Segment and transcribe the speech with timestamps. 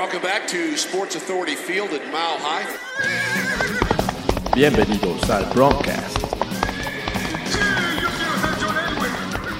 [0.00, 2.64] Welcome back to Sports Authority Field at Mile High.
[4.54, 6.16] Bienvenidos al Broadcast.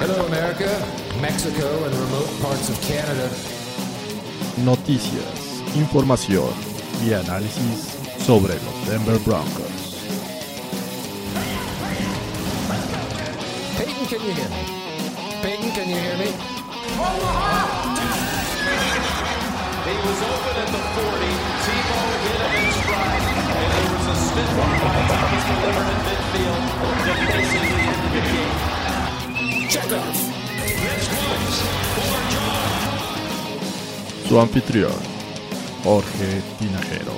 [0.00, 0.82] Hello, America,
[1.21, 3.29] Mexico, and remote parts of Canada.
[4.64, 6.48] Noticias, información
[7.04, 10.07] y análisis sobre los Denver Broncos.
[13.77, 14.64] Peyton, can you hear me?
[15.43, 16.32] Peyton, can you hear me?
[20.01, 21.29] He was open at the 40.
[21.61, 23.24] Tebow hit him in stride.
[23.61, 26.65] And there was a spin move by Thomas delivered in midfield
[27.05, 28.57] to basically end the game.
[29.69, 30.16] Check off.
[30.80, 31.59] This one's
[31.93, 32.97] for John.
[34.27, 35.01] Su anfitrión,
[35.84, 37.12] Jorge Tinajero.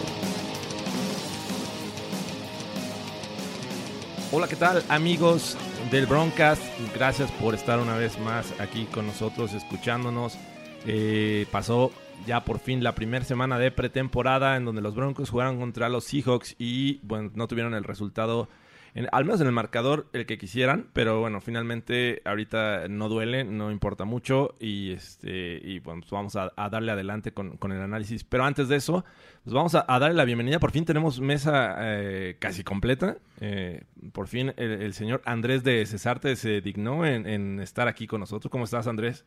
[4.32, 5.56] Hola, ¿qué tal amigos
[5.92, 6.64] del Broncast?
[6.96, 10.36] Gracias por estar una vez más aquí con nosotros escuchándonos.
[10.84, 11.92] Eh, pasó
[12.26, 16.04] ya por fin la primera semana de pretemporada en donde los Broncos jugaron contra los
[16.04, 18.48] Seahawks y bueno, no tuvieron el resultado,
[18.94, 23.42] en- al menos en el marcador, el que quisieran, pero bueno, finalmente ahorita no duele,
[23.44, 27.80] no importa mucho y, este, y bueno, pues vamos a, darle adelante con, con el
[27.80, 28.22] análisis.
[28.22, 29.04] Pero antes de eso,
[29.42, 30.60] pues vamos a, darle la bienvenida.
[30.60, 33.16] Por fin tenemos mesa eh, casi completa.
[33.40, 38.50] Eh, por fin el, señor Andrés de Cesarte se dignó en estar aquí con nosotros.
[38.50, 39.24] ¿Cómo estás, Andrés?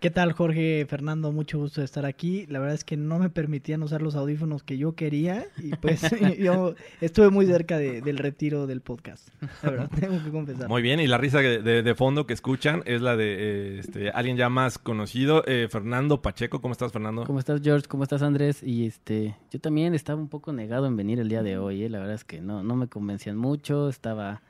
[0.00, 0.84] ¿Qué tal, Jorge?
[0.86, 2.44] Fernando, mucho gusto de estar aquí.
[2.48, 6.02] La verdad es que no me permitían usar los audífonos que yo quería y pues
[6.38, 9.28] yo estuve muy cerca de- del retiro del podcast.
[9.62, 10.68] La verdad, tengo que confesar.
[10.68, 13.78] Muy bien, y la risa de, de- de fondo que escuchan es la de eh,
[13.78, 16.60] este, alguien ya más conocido, eh, Fernando Pacheco.
[16.60, 17.24] ¿Cómo estás, Fernando?
[17.24, 17.88] ¿Cómo estás, George?
[17.88, 18.62] ¿Cómo estás, Andrés?
[18.62, 21.88] Y este, yo también estaba un poco negado en venir el día de hoy, ¿eh?
[21.88, 23.88] La verdad es que no, no me convencían mucho.
[23.88, 24.42] Estaba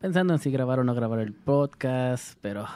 [0.00, 2.66] pensando en si grabar o no grabar el podcast, pero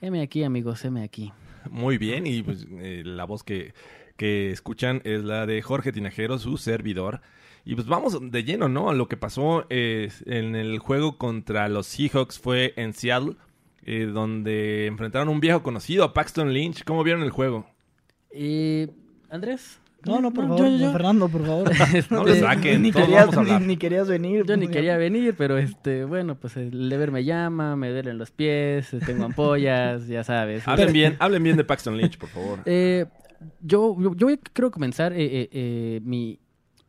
[0.00, 1.32] heme aquí, amigos, heme aquí.
[1.70, 3.74] Muy bien, y pues eh, la voz que,
[4.16, 7.20] que escuchan es la de Jorge Tinajero, su servidor.
[7.64, 8.88] Y pues vamos de lleno, ¿no?
[8.88, 13.36] A lo que pasó eh, en el juego contra los Seahawks fue en Seattle,
[13.84, 16.84] eh, donde enfrentaron a un viejo conocido, a Paxton Lynch.
[16.84, 17.66] ¿Cómo vieron el juego?
[18.30, 18.88] Eh,
[19.28, 19.80] Andrés.
[20.06, 21.70] No, no, por favor, yo- yo- Fernando, por favor.
[22.10, 24.44] No le saquen, ni, querías, ni, ni querías venir.
[24.46, 28.16] Yo ni pues, quería venir, pero este, bueno, pues el deber me llama, me duelen
[28.16, 30.66] los pies, tengo ampollas, ya sabes.
[30.68, 32.60] Hablen bien, hablen bien de Paxton Lynch, por favor.
[32.66, 33.06] Eh,
[33.60, 36.38] yo, yo, yo quiero comenzar eh, eh, eh, mi,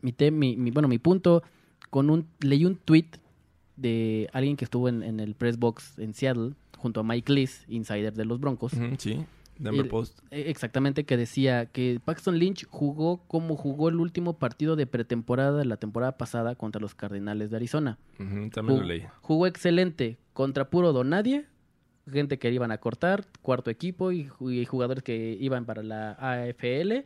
[0.02, 1.44] mi, te- mi, mi- bueno, mi punto
[1.90, 2.28] con un...
[2.42, 3.06] Leí un tweet
[3.76, 7.66] de alguien que estuvo en, en el press box en Seattle junto a Mike Lees,
[7.68, 8.74] insider de los Broncos.
[8.98, 9.26] Sí,
[9.60, 10.20] Denver Y- Post.
[10.32, 15.58] eh, Exactamente, que decía que Paxton Lynch jugó como jugó el último partido de pretemporada
[15.58, 17.98] de la temporada pasada contra los Cardenales de Arizona.
[18.18, 19.04] También lo leí.
[19.22, 21.46] Jugó excelente contra puro donadie,
[22.12, 27.04] gente que iban a cortar, cuarto equipo y, y jugadores que iban para la AFL.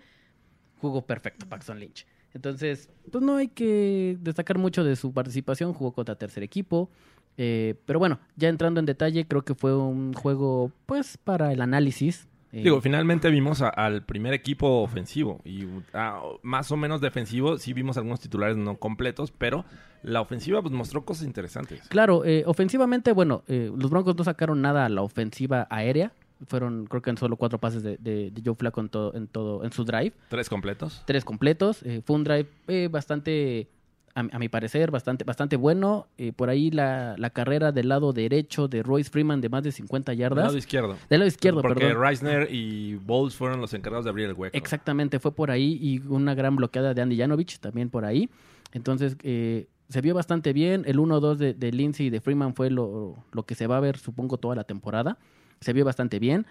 [0.80, 2.06] Jugó perfecto Paxton Lynch.
[2.34, 5.74] Entonces, pues no hay que destacar mucho de su participación.
[5.74, 6.90] Jugó contra tercer equipo.
[7.38, 11.62] eh, pero bueno, ya entrando en detalle, creo que fue un juego, pues, para el
[11.62, 12.28] análisis.
[12.62, 17.58] Digo, finalmente vimos a- al primer equipo ofensivo y ah, más o menos defensivo.
[17.58, 19.66] Sí vimos algunos titulares no completos, pero
[20.03, 21.88] la ofensiva pues, mostró cosas interesantes.
[21.90, 26.12] Claro, eh, ofensivamente, bueno, eh, los Broncos no sacaron nada a la ofensiva aérea.
[26.47, 29.28] Fueron, creo que en solo cuatro pases de, de, de Joe Flacco en todo, en
[29.28, 30.12] todo, en su drive.
[30.28, 31.02] Tres completos.
[31.06, 31.81] Tres completos.
[31.84, 33.69] Eh, fue un drive eh, bastante,
[34.16, 36.07] a, mi- a mi parecer, bastante, bastante bueno.
[36.18, 39.72] Eh, por ahí la, la carrera del lado derecho de Royce Freeman de más de
[39.72, 40.46] 50 Del yardas.
[40.46, 40.97] lado izquierdo.
[41.09, 42.01] Del lado izquierdo, Porque perdón.
[42.01, 44.56] Reisner y Bowles fueron los encargados de abrir el hueco.
[44.57, 48.29] Exactamente, fue por ahí y una gran bloqueada de Andy Janovich también por ahí.
[48.72, 50.84] Entonces, eh, se vio bastante bien.
[50.85, 53.80] El 1-2 de, de Lindsay y de Freeman fue lo, lo que se va a
[53.80, 55.18] ver, supongo, toda la temporada.
[55.59, 56.45] Se vio bastante bien.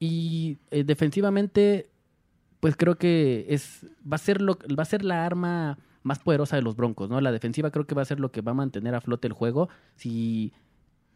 [0.00, 1.88] Y eh, defensivamente,
[2.60, 6.54] pues creo que es va a ser lo va a ser la arma más poderosa
[6.54, 7.20] de los Broncos, ¿no?
[7.20, 9.32] La defensiva creo que va a ser lo que va a mantener a flote el
[9.32, 9.68] juego.
[9.96, 10.52] Si,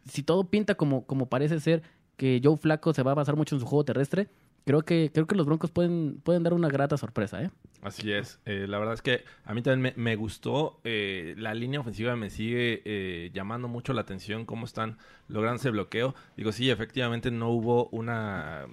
[0.05, 1.83] si todo pinta como, como parece ser
[2.17, 4.27] que Joe Flaco se va a basar mucho en su juego terrestre,
[4.65, 7.49] creo que, creo que los Broncos pueden, pueden dar una grata sorpresa, ¿eh?
[7.81, 8.39] Así es.
[8.45, 10.81] Eh, la verdad es que a mí también me, me gustó.
[10.83, 14.45] eh, la línea ofensiva me sigue eh, llamando mucho la atención.
[14.45, 14.97] Cómo están
[15.27, 16.13] logrando ese bloqueo.
[16.35, 18.65] Digo, sí, efectivamente no hubo una,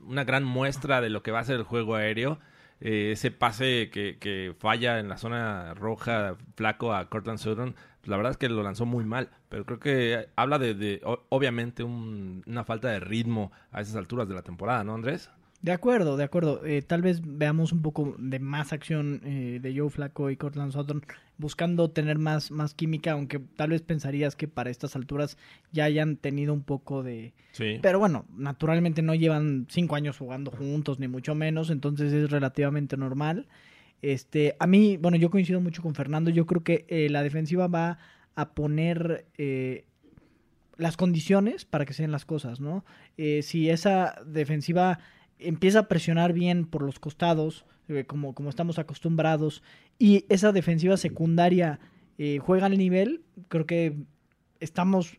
[0.00, 2.38] una gran muestra de lo que va a ser el juego aéreo.
[2.80, 8.16] Eh, ese pase que, que falla en la zona roja, flaco a Cortland Sutton, la
[8.16, 9.30] verdad es que lo lanzó muy mal.
[9.48, 14.34] Pero creo que habla de, obviamente, un- una falta de ritmo a esas alturas de
[14.34, 15.30] la temporada, ¿no, Andrés?
[15.60, 16.64] De acuerdo, de acuerdo.
[16.64, 20.70] Eh, tal vez veamos un poco de más acción eh, de Joe Flacco y Cortland
[20.72, 21.02] Sutton
[21.38, 25.38] buscando tener más, más química, aunque tal vez pensarías que para estas alturas
[25.72, 27.32] ya hayan tenido un poco de...
[27.52, 27.78] Sí.
[27.80, 32.96] Pero bueno, naturalmente no llevan cinco años jugando juntos, ni mucho menos, entonces es relativamente
[32.96, 33.46] normal.
[34.02, 37.68] Este, a mí, bueno, yo coincido mucho con Fernando, yo creo que eh, la defensiva
[37.68, 37.98] va
[38.34, 39.84] a poner eh,
[40.76, 42.84] las condiciones para que se den las cosas, ¿no?
[43.16, 45.00] Eh, si esa defensiva
[45.38, 49.62] empieza a presionar bien por los costados, eh, como, como estamos acostumbrados,
[49.98, 51.80] y esa defensiva secundaria
[52.18, 53.96] eh, juega al nivel, creo que
[54.60, 55.16] estamos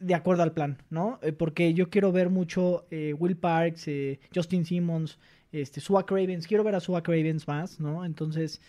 [0.00, 1.18] de acuerdo al plan, ¿no?
[1.22, 3.86] Eh, porque yo quiero ver mucho Will Parks,
[4.34, 5.18] Justin Simmons,
[5.50, 8.04] este, Suak Ravens, quiero ver a Suak Ravens más, ¿no?
[8.04, 8.60] Entonces,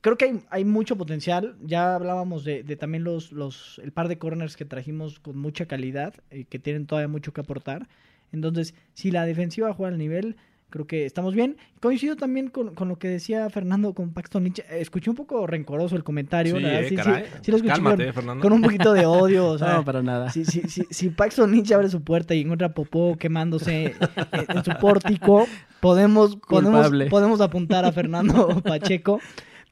[0.00, 1.56] creo que hay, hay mucho potencial.
[1.62, 5.66] Ya hablábamos de, de también los, los, el par de corners que trajimos con mucha
[5.66, 7.88] calidad, eh, que tienen todavía mucho que aportar.
[8.32, 10.36] Entonces, si la defensiva juega al nivel,
[10.70, 11.56] creo que estamos bien.
[11.80, 14.60] Coincido también con, con lo que decía Fernando con Paxton Lynch.
[14.60, 16.56] Eh, Escuché un poco rencoroso el comentario.
[16.56, 17.24] Sí, eh, sí, sí, caray.
[17.42, 18.42] sí lo escuché Cálmate, con, Fernando.
[18.42, 19.48] con un poquito de odio.
[19.48, 20.30] O sea, no, para nada.
[20.30, 24.56] si, si, si, si Paxton Lynch abre su puerta y encuentra a Popó quemándose en,
[24.56, 25.46] en su pórtico,
[25.80, 29.20] podemos, podemos, podemos apuntar a Fernando Pacheco.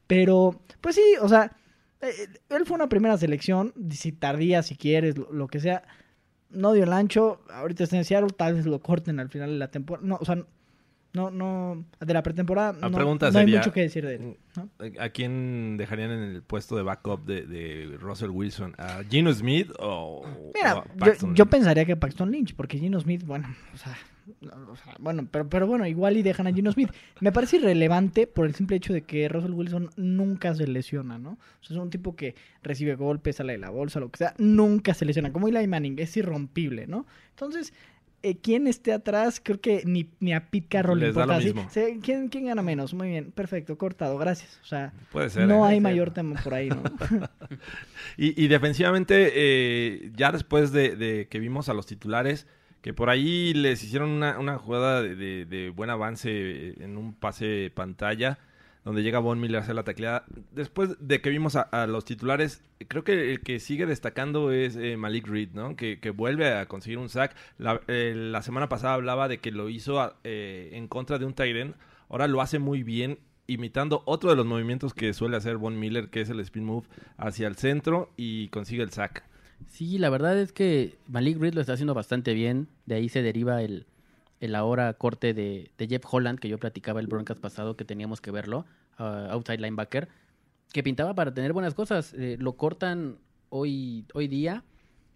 [0.07, 1.51] Pero, pues sí, o sea,
[2.01, 5.83] eh, él fue una primera selección, si tardía, si quieres, lo, lo que sea.
[6.49, 9.57] No dio el ancho, ahorita está en Seattle, tal vez lo corten al final de
[9.57, 10.07] la temporada.
[10.07, 10.45] No, o sea,
[11.17, 14.37] no, no, de la pretemporada La no, hay mucho que decir de él.
[14.55, 14.69] ¿no?
[14.99, 18.75] ¿A quién dejarían en el puesto de backup de, de Russell Wilson?
[18.77, 20.23] ¿A Gino Smith o,
[20.53, 23.97] Mira, yo, Paxton yo pensaría que Paxton Lynch, porque Gino Smith, bueno, o sea,
[24.41, 26.91] no, o sea, bueno, pero, pero bueno, igual y dejan a Gino Smith.
[27.19, 31.31] Me parece irrelevante por el simple hecho de que Russell Wilson nunca se lesiona, ¿no?
[31.31, 34.35] O sea, es un tipo que recibe golpes, sale de la bolsa, lo que sea,
[34.37, 35.31] nunca se lesiona.
[35.31, 37.07] Como Eli Manning, es irrompible, ¿no?
[37.31, 37.73] Entonces,
[38.29, 41.39] eh, quien esté atrás, creo que ni, ni a Pete Carroll le importa.
[42.01, 42.93] ¿quién, ¿Quién gana menos?
[42.93, 44.59] Muy bien, perfecto, cortado, gracias.
[44.63, 45.47] O sea, Puede ser.
[45.47, 45.71] no ¿eh?
[45.73, 46.81] hay mayor tema por ahí, ¿no?
[48.17, 52.47] Y, y defensivamente, eh, ya después de, de que vimos a los titulares,
[52.81, 57.13] que por ahí les hicieron una, una jugada de, de- de buen avance en un
[57.13, 58.39] pase pantalla,
[58.87, 60.23] donde llega Von Miller a hacer la tacleada.
[60.53, 64.95] Después de que vimos a, los titulares, creo que el que sigue destacando es eh,
[64.95, 65.75] Malik Reed, ¿no?
[65.75, 67.35] Que, que vuelve a conseguir un sack.
[67.57, 71.75] La, la semana pasada hablaba de que lo hizo eh, en contra de un Tyren.
[72.07, 76.09] Ahora lo hace muy bien, imitando otro de los movimientos que suele hacer Von Miller,
[76.09, 76.87] que es el spin move
[77.17, 79.25] hacia el centro y consigue el sack.
[79.65, 82.69] Sí, la verdad es que Malik Reed lo está haciendo bastante bien.
[82.85, 83.85] De ahí se deriva el,
[84.39, 88.21] el ahora corte de, de Jeff Holland, que yo platicaba el broadcast pasado que teníamos
[88.21, 88.65] que verlo,
[88.99, 90.07] uh, outside linebacker,
[90.71, 92.13] que pintaba para tener buenas cosas.
[92.13, 93.17] Eh, lo cortan
[93.49, 94.63] hoy, hoy día.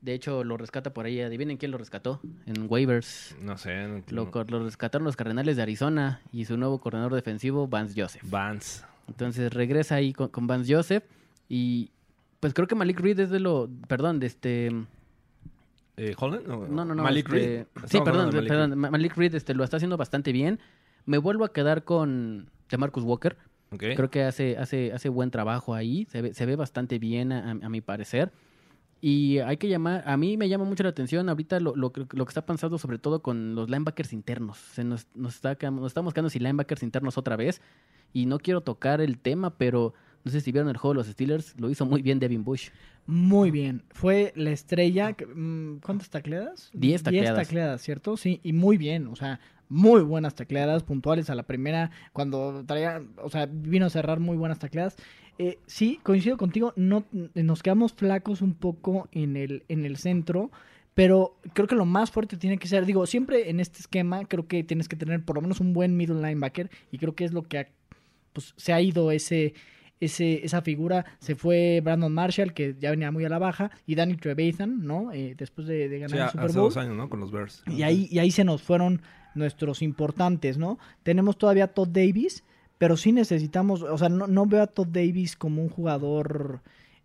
[0.01, 1.21] De hecho, lo rescata por ahí.
[1.21, 3.35] Adivinen quién lo rescató en waivers.
[3.39, 3.87] No sé.
[3.87, 8.23] no- Lo, lo rescataron los Cardenales de Arizona y su nuevo coordinador defensivo, Vance Joseph.
[8.27, 8.83] Vance.
[9.07, 11.03] Entonces regresa ahí con, con Vance Joseph
[11.49, 11.91] y
[12.39, 14.71] pues creo que Malik Reed es de lo, perdón, de este,
[16.03, 16.47] Eh, ¿Holland?
[16.47, 17.65] no, no, no, Malik este, Reed.
[17.87, 18.77] sí, perdón, de Malik perdón, Reed.
[18.77, 20.59] Ma- Malik Reed este lo está haciendo bastante bien.
[21.05, 23.37] Me vuelvo a quedar con Marcus Walker.
[23.77, 26.05] Creo que hace, hace, hace buen trabajo ahí.
[26.11, 28.31] Se ve, se ve bastante bien a, a mi parecer.
[29.03, 32.05] Y hay que llamar, a mí me llama mucho la atención ahorita lo, lo, que-
[32.11, 34.57] lo que está pasando sobre todo con los linebackers internos.
[34.57, 37.61] Se nos, nos, está, nos estamos quedando sin linebackers internos otra vez.
[38.13, 41.07] Y no quiero tocar el tema, pero no sé si vieron el juego de los
[41.07, 42.69] Steelers, lo hizo muy bien Devin Bush.
[43.07, 43.83] Muy bien.
[43.91, 45.15] Fue la estrella.
[45.35, 46.69] mm, ¿Cuántas tacleadas?
[46.73, 47.47] Diez tacleadas.
[47.47, 48.15] tacleadas, ¿cierto?
[48.17, 49.07] Sí, y muy bien.
[49.07, 49.39] O sea,
[49.69, 51.91] muy buenas tacleadas, puntuales a la primera.
[52.13, 54.95] Cuando traía, o sea, vino a cerrar muy buenas tacleadas.
[55.39, 56.73] Eh, sí, coincido contigo.
[56.75, 60.51] No, nos quedamos flacos un poco en el, en el centro.
[60.93, 64.45] Pero creo que lo más fuerte tiene que ser, digo, siempre en este esquema creo
[64.45, 67.31] que tienes que tener por lo menos un buen middle linebacker y creo que es
[67.31, 67.67] lo que ha-
[68.33, 69.53] pues, se ha ido ese,
[70.01, 71.05] ese, esa figura.
[71.19, 75.13] Se fue Brandon Marshall, que ya venía muy a la baja, y Danny Trevathan, ¿no?
[75.13, 76.55] Eh, después de, de ganar Sí, el hace Super Bowl.
[76.65, 77.09] dos años, ¿no?
[77.09, 77.63] Con los Bears.
[77.67, 79.01] Y ahí, y ahí se nos fueron
[79.35, 80.77] nuestros importantes, ¿no?
[81.03, 82.43] Tenemos todavía a Todd Davis,
[82.77, 86.61] pero sí necesitamos, o sea, no, no veo a Todd Davis como un jugador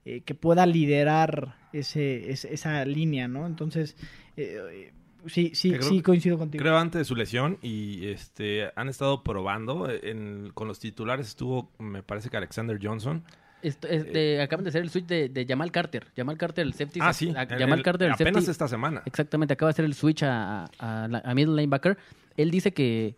[0.07, 3.47] eh, que pueda liderar ese, ese- esa línea, ¿no?
[3.47, 3.97] Entonces,
[4.37, 4.93] eh,
[5.29, 6.63] sí, sí, creo- sí coincido contigo.
[6.63, 11.71] Creo antes de su lesión y este han estado probando en- con los titulares estuvo
[11.79, 13.23] me parece que Alexander Johnson
[13.63, 16.07] Esto- este, acaban de hacer el switch de, de Jamal Carter.
[16.17, 17.01] Jamal Carter, el safety.
[17.03, 18.51] ah sí a- Jamal el- Carter, el apenas safety.
[18.51, 21.97] esta semana Exactamente, acaba de hacer el switch a, a, a middle linebacker.
[22.37, 23.17] Él dice que,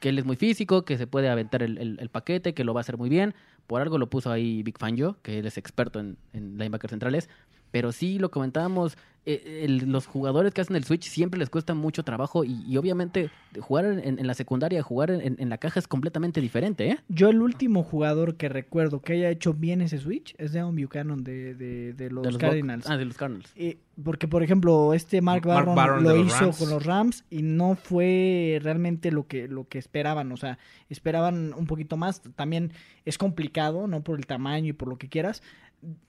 [0.00, 2.74] que él es muy físico, que se puede aventar el, el- el paquete, que lo
[2.74, 3.34] va a hacer muy bien.
[3.66, 7.30] Por algo lo puso ahí Big Fangio, que él es experto en, en linebackers centrales.
[7.72, 11.74] Pero sí, lo comentábamos, eh, el- los jugadores que hacen el Switch siempre les cuesta
[11.74, 15.78] mucho trabajo y, y obviamente jugar en, en la secundaria, jugar en, en la caja
[15.78, 16.98] es completamente diferente, ¿eh?
[17.08, 21.22] Yo el último jugador que recuerdo que haya hecho bien ese switch es Devon Buchanan
[21.24, 22.88] de, de, de los, De los Cardinals.
[22.90, 23.52] Ah, de los Cardinals.
[23.54, 26.58] Eh, porque, por ejemplo, este Mark Mark Barron, lo hizo Rams.
[26.58, 30.32] con los Rams y no fue realmente lo que, lo que esperaban.
[30.32, 32.22] O sea, esperaban un poquito más.
[32.34, 32.72] También
[33.04, 34.02] es complicado, ¿no?
[34.02, 35.42] Por el tamaño y por lo que quieras.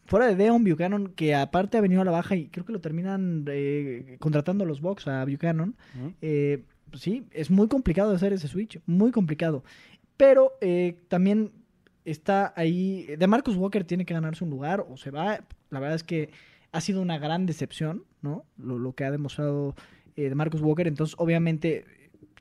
[0.06, 2.82] Fuera de Deon Buchanan, que aparte ha venido a la baja y creo que lo
[2.82, 5.76] terminan eh, contratando a los Bucks a Buchanan.
[6.22, 9.64] Eh, pues sí, es muy complicado hacer ese switch, muy complicado.
[10.18, 11.52] Pero eh, también
[12.06, 13.08] está ahí.
[13.18, 15.44] De Marcus Walker tiene que ganarse un lugar o se va.
[15.70, 16.30] La verdad es que
[16.72, 18.46] ha sido una gran decepción, ¿no?
[18.58, 19.76] Lo, lo que ha demostrado
[20.16, 20.88] eh, de Marcus Walker.
[20.88, 21.86] Entonces, obviamente,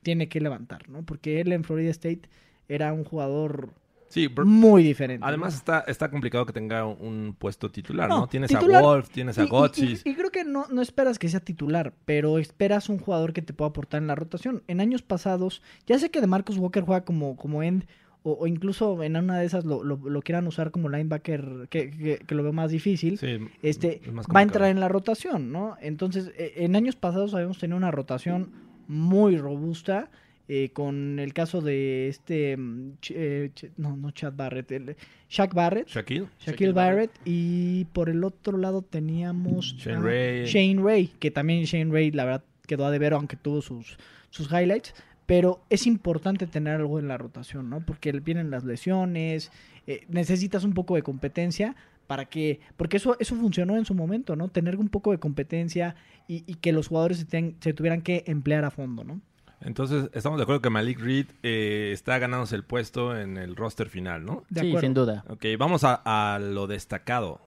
[0.03, 1.03] tiene que levantar, ¿no?
[1.03, 2.29] Porque él en Florida State
[2.67, 3.73] era un jugador
[4.13, 5.21] Sí, muy diferente.
[5.21, 5.27] ¿no?
[5.27, 8.19] además está, está complicado que tenga un puesto titular, ¿no?
[8.19, 8.83] No, Tienes titular.
[8.83, 10.03] a Wolf, tienes a y- Gotchis.
[10.05, 13.41] Y, y creo que no, no esperas que sea titular, pero esperas un jugador que
[13.41, 14.61] te pueda aportar en la rotación.
[14.67, 17.85] En años pasados, ya sé que de Marcus Walker juega como, como end,
[18.21, 21.89] o, o incluso en una de esas lo, lo- lo quieran usar como linebacker, que,
[21.89, 23.17] que- que lo veo más difícil.
[23.17, 25.75] Sí, Este es más va a entrar en la rotación, ¿no?
[25.81, 28.51] Entonces, eh, en años pasados habíamos tenido una rotación
[28.87, 30.11] muy robusta.
[30.47, 34.95] Eh, con el caso de este, mm, eh, Ch- no, no Chad Barrett, el,
[35.29, 36.27] Shaq Barrett, Shaquille.
[36.39, 37.11] Shaquille Barrett.
[37.25, 40.45] y por el otro lado teníamos Shane ah, Ray.
[40.45, 43.97] Shane Ray, que también Shane Ray la verdad quedó a deber aunque tuvo sus,
[44.29, 44.93] sus highlights,
[45.25, 47.85] pero es importante tener algo en la rotación, ¿no?
[47.85, 49.51] Porque vienen las lesiones,
[49.87, 51.75] eh, necesitas un poco de competencia
[52.07, 54.49] para que, porque eso, eso funcionó en su momento, ¿no?
[54.49, 55.95] Tener un poco de competencia
[56.27, 59.21] y, y que los jugadores se, ten- se tuvieran que emplear a fondo, ¿no?
[59.65, 63.89] Entonces, estamos de acuerdo que Malik Reed eh, está ganándose el puesto en el roster
[63.89, 64.43] final, ¿no?
[64.49, 64.81] De sí, acuerdo.
[64.85, 65.23] sin duda.
[65.29, 67.41] Ok, vamos a, a lo destacado.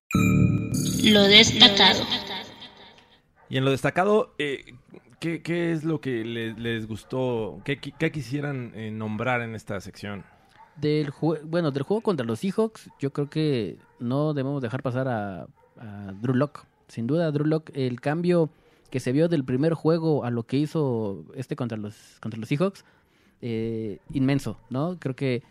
[1.04, 2.04] Lo destacado.
[3.48, 4.64] Y en lo destacado, eh,
[5.20, 7.60] ¿qué, qué es lo que le- les gustó?
[7.64, 10.24] ¿Qué, qué quisieran eh, nombrar en esta sección?
[10.76, 15.06] Del jue- bueno, del juego contra los Seahawks, yo creo que no debemos dejar pasar
[15.08, 15.42] a,
[15.78, 16.64] a Drew Lock.
[16.88, 18.50] Sin duda, Drew Lock, el cambio
[18.96, 22.48] que se vio del primer juego a lo que hizo este contra los, contra los
[22.48, 22.82] Seahawks,
[23.42, 24.96] eh, inmenso, ¿no?
[24.98, 25.42] Creo que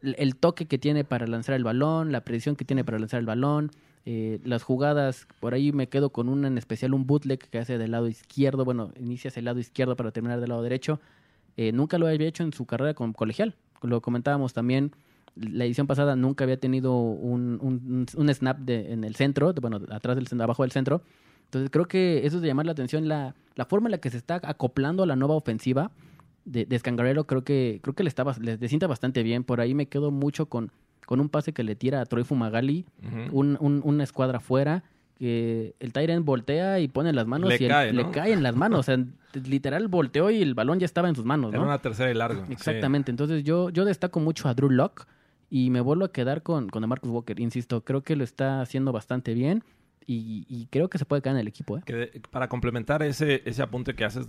[0.00, 3.26] el, toque que tiene para lanzar el balón, la precisión que tiene para lanzar el
[3.26, 3.72] balón,
[4.06, 7.78] eh, las jugadas, por ahí me quedo con una en especial, un bootleg que hace
[7.78, 11.00] del lado izquierdo, bueno, inicia hacia el lado izquierdo para terminar del lado derecho.
[11.56, 13.56] Eh, nunca lo había hecho en su carrera con colegial.
[13.82, 14.92] Lo comentábamos también,
[15.34, 20.14] la edición pasada nunca había tenido un, un- snap de, en el centro, bueno, atrás
[20.14, 21.02] del centro, abajo del centro.
[21.54, 24.10] Entonces creo que eso es de llamar la atención, la, la forma en la que
[24.10, 25.90] se está acoplando a la nueva ofensiva
[26.44, 29.44] de, de Scangarello, creo que, creo que le, está, le, le sienta bastante bien.
[29.44, 30.70] Por ahí me quedo mucho con,
[31.06, 33.38] con un pase que le tira a Troy Fumagalli, Ujú.
[33.38, 34.82] un, un- una escuadra fuera,
[35.18, 38.42] que el Tyrant voltea y pone las manos Le y el- cae, le cae en
[38.42, 38.80] las manos.
[38.80, 38.98] O sea,
[39.46, 41.66] literal volteó y el balón ya estaba en sus manos, Era ¿no?
[41.68, 42.44] una tercera y largo.
[42.46, 42.52] sí.
[42.52, 43.10] Exactamente.
[43.12, 45.06] Entonces yo, yo destaco mucho a Drew Lock
[45.50, 47.38] y me vuelvo a quedar con, con Marcus Walker.
[47.38, 49.62] Insisto, creo que lo está haciendo bastante bien
[50.06, 51.78] y, y creo que se puede quedar en el equipo.
[51.78, 51.82] ¿eh?
[51.84, 54.26] Que para complementar ese, ese apunte que haces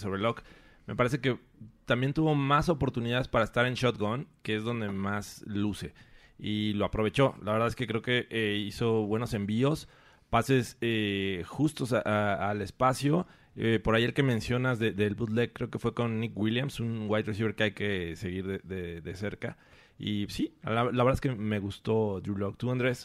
[0.00, 0.42] sobre Locke,
[0.86, 1.38] me parece que
[1.84, 5.92] también tuvo más oportunidades para estar en shotgun, que es donde más luce.
[6.38, 7.34] Y lo aprovechó.
[7.42, 9.88] La verdad es que creo que eh, hizo buenos envíos,
[10.30, 13.26] pases eh, justos al espacio.
[13.56, 16.78] Eh, por ahí el que mencionas de- del bootleg, creo que fue con Nick Williams,
[16.78, 19.58] un wide receiver que hay que seguir de, cerca.
[19.98, 22.56] Y sí, la, la verdad es que me gustó Drew Lock.
[22.56, 23.04] ¿Tú, Andrés?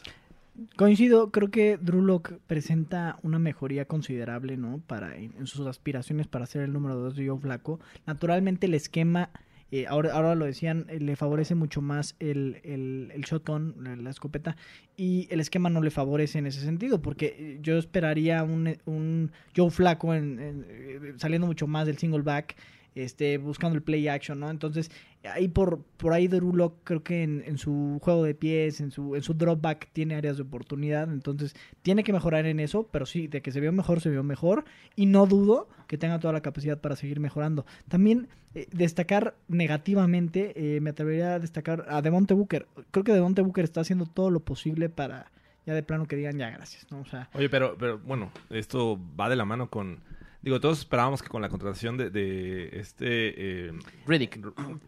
[0.76, 4.78] Coincido, creo que Drew Lock presenta una mejoría considerable, ¿no?
[4.86, 7.80] Para en, sus aspiraciones para ser el número 2 de Joe Flaco.
[8.06, 9.30] Naturalmente el esquema,
[9.72, 13.96] eh, ahora, ahora lo decían, eh, le favorece mucho más el, el, el shotgun, la,
[13.96, 14.56] la escopeta,
[14.96, 19.32] y el esquema no le favorece en ese sentido, porque eh, yo esperaría un, un
[19.56, 22.54] Joe Flaco en- en, eh, saliendo mucho más del single back,
[22.94, 24.50] este, buscando el play action, ¿no?
[24.50, 24.90] Entonces,
[25.24, 29.16] ahí por, por ahí Lock creo que en, en su juego de pies, en su,
[29.16, 33.06] en su drop back tiene áreas de oportunidad, entonces tiene que mejorar en eso, pero
[33.06, 34.64] sí, de que se vio mejor, se vio mejor,
[34.96, 37.66] y no dudo que tenga toda la capacidad para seguir mejorando.
[37.88, 42.66] También eh, destacar negativamente, eh, me atrevería a destacar a Devonte Booker.
[42.90, 45.30] Creo que Devonte Booker está haciendo todo lo posible para
[45.66, 47.00] ya de plano que digan ya gracias, ¿no?
[47.00, 50.00] O sea, Oye, pero, pero bueno, esto va de la mano con...
[50.44, 53.72] Digo, todos esperábamos que con la contratación de, de este eh,
[54.06, 54.38] Riddick.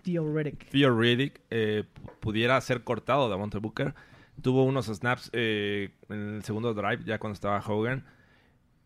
[0.02, 0.68] Theo Reddick.
[0.68, 3.94] Theo Riddick eh, pu- pudiera ser cortado de Monte Booker.
[4.42, 8.04] Tuvo unos snaps eh, en el segundo drive, ya cuando estaba Hogan.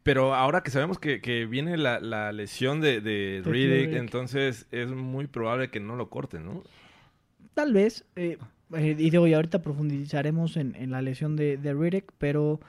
[0.04, 3.86] Pero ahora que sabemos que, que viene la, la lesión de, de De Theo Riddick,
[3.88, 3.98] Riddick.
[4.00, 6.62] entonces es muy probable que no lo corten, ¿no?
[7.52, 8.38] Tal vez, eh,
[8.74, 12.60] eh, y digo, y ahorita profundizaremos en, en la lesión de, de Riddick, pero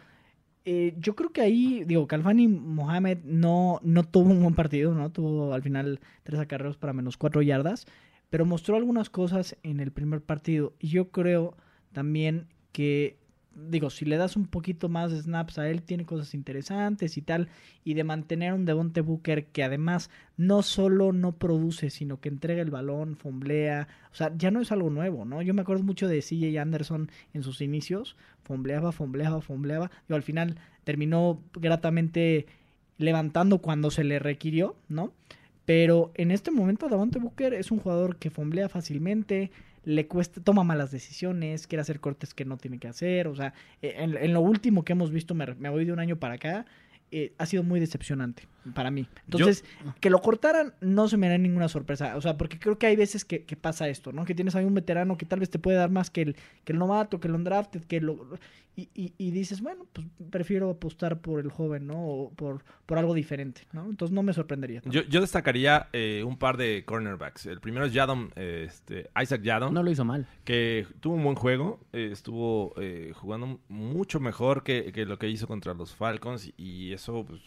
[0.63, 5.11] Eh, yo creo que ahí, digo, Calfani Mohamed no, no tuvo un buen partido, ¿no?
[5.11, 7.87] Tuvo al final tres acarreos para menos cuatro yardas,
[8.29, 10.73] pero mostró algunas cosas en el primer partido.
[10.79, 11.57] Y yo creo
[11.93, 13.17] también que,
[13.55, 17.21] digo, si le das un poquito más de snaps a él, tiene cosas interesantes y
[17.21, 17.49] tal.
[17.83, 22.61] Y de mantener un Devonte Booker que además no solo no produce, sino que entrega
[22.61, 23.87] el balón, fomblea.
[24.11, 25.41] O sea, ya no es algo nuevo, ¿no?
[25.41, 28.15] Yo me acuerdo mucho de CJ Anderson en sus inicios.
[28.43, 29.91] Fombleaba, fombleaba, fombleaba.
[30.09, 32.47] Y al final terminó gratamente
[32.97, 35.11] levantando cuando se le requirió, ¿no?
[35.65, 39.51] Pero en este momento Davante Booker es un jugador que fomblea fácilmente,
[39.83, 43.27] le cuesta, toma malas decisiones, quiere hacer cortes que no tiene que hacer.
[43.27, 45.99] O sea, eh, en, en lo último que hemos visto, me, me voy de un
[45.99, 46.65] año para acá,
[47.11, 49.07] eh, ha sido muy decepcionante para mí.
[49.25, 49.63] Entonces,
[49.99, 52.15] que lo cortaran no se me da ninguna sorpresa.
[52.17, 54.25] O sea, porque creo que hay veces que, que pasa esto, ¿no?
[54.25, 56.73] Que tienes ahí un veterano que tal vez te puede dar más que el, que
[56.73, 58.37] el novato, que el undrafted, que lo...
[58.73, 62.07] Y, y, y dices, bueno, pues prefiero apostar por el joven, ¿no?
[62.07, 63.83] O por, por algo diferente, ¿no?
[63.89, 64.81] Entonces no me sorprendería.
[64.85, 67.47] Yo, yo destacaría eh, un par de cornerbacks.
[67.47, 70.25] El primero es Yadom, eh, este, Isaac Yadom, No lo hizo mal.
[70.45, 71.81] que tuvo un buen juego.
[71.91, 76.53] eh, estuvo eh, jugando mucho mejor que, que lo que hizo contra los Falcons.
[76.55, 77.41] Y eso pues,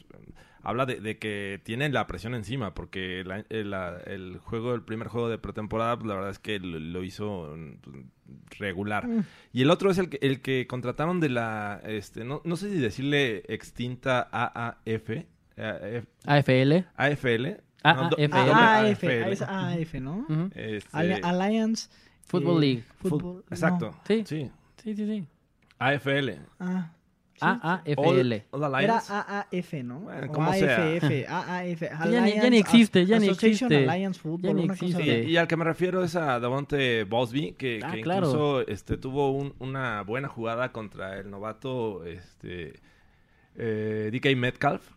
[0.64, 2.74] habla de, de que tienen la presión encima.
[2.74, 6.38] Porque la- el, la- el juego, el primer juego de pretemporada, pues, la verdad es
[6.38, 7.96] que lo, lo hizo pues,
[8.58, 9.06] regular.
[9.06, 9.24] Mm.
[9.52, 12.70] Y el otro es el que, el que contrataron de la, este, no, no sé
[12.70, 15.10] si decirle extinta AAF.
[15.56, 16.84] eh, AFL.
[16.96, 17.46] AFL.
[17.86, 18.30] Ah, No, do- AFL.
[18.30, 19.32] doble Ah, AF, AFL.
[19.32, 20.26] es AF, ¿no?
[20.54, 21.90] Este, Alliance
[22.26, 22.84] Football eh, League.
[23.00, 23.90] Football- Exacto.
[23.90, 24.00] no.
[24.06, 24.24] Sí.
[24.26, 24.50] Sí.
[24.82, 25.26] Sí, sí, sí.
[25.78, 26.38] AFL.
[26.58, 26.90] Ah.
[27.40, 28.32] AAFL.
[28.32, 29.02] Era.
[29.08, 30.00] AAF, ¿no?
[30.00, 30.76] Bueno, como sea.
[30.94, 31.82] AFF, AAF.
[32.12, 33.88] Ya ni- ya ni existe, ya ni existe.
[33.88, 35.02] Alliance Football, Ya ni existe.
[35.24, 38.26] Sí, y al que me refiero es a Davante Bosby, que, Ah, que claro.
[38.26, 42.80] incluso este, tuvo un- una buena jugada contra el novato este,
[43.56, 44.90] eh, DK Metcalf.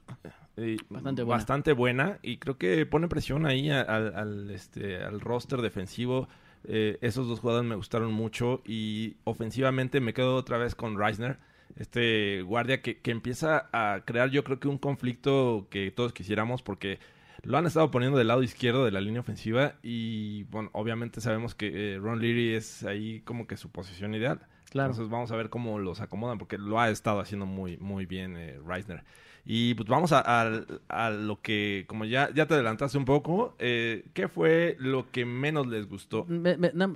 [0.89, 1.37] Bastante buena.
[1.37, 6.27] bastante buena, y creo que pone presión ahí a- al, este, al roster defensivo.
[6.63, 11.37] Eh, esos dos jugadores me gustaron mucho y ofensivamente me quedo otra vez con Reisner,
[11.75, 16.61] este guardia que, que empieza a crear yo creo que un conflicto que todos quisiéramos
[16.63, 16.99] porque
[17.43, 21.53] lo han estado poniendo del lado izquierdo de la línea ofensiva y bueno, obviamente sabemos
[21.55, 24.39] que eh, Ron Leary es ahí como que su posición ideal.
[24.69, 24.89] Claro.
[24.91, 28.35] Entonces vamos a ver cómo los acomodan porque lo ha estado haciendo muy muy bien
[28.37, 29.03] eh, Reisner.
[29.45, 33.55] Y pues vamos a, a- a lo que, como ya, ya te adelantaste un poco,
[33.59, 36.25] eh, ¿qué fue lo que menos les gustó?
[36.25, 36.95] Me- me- na-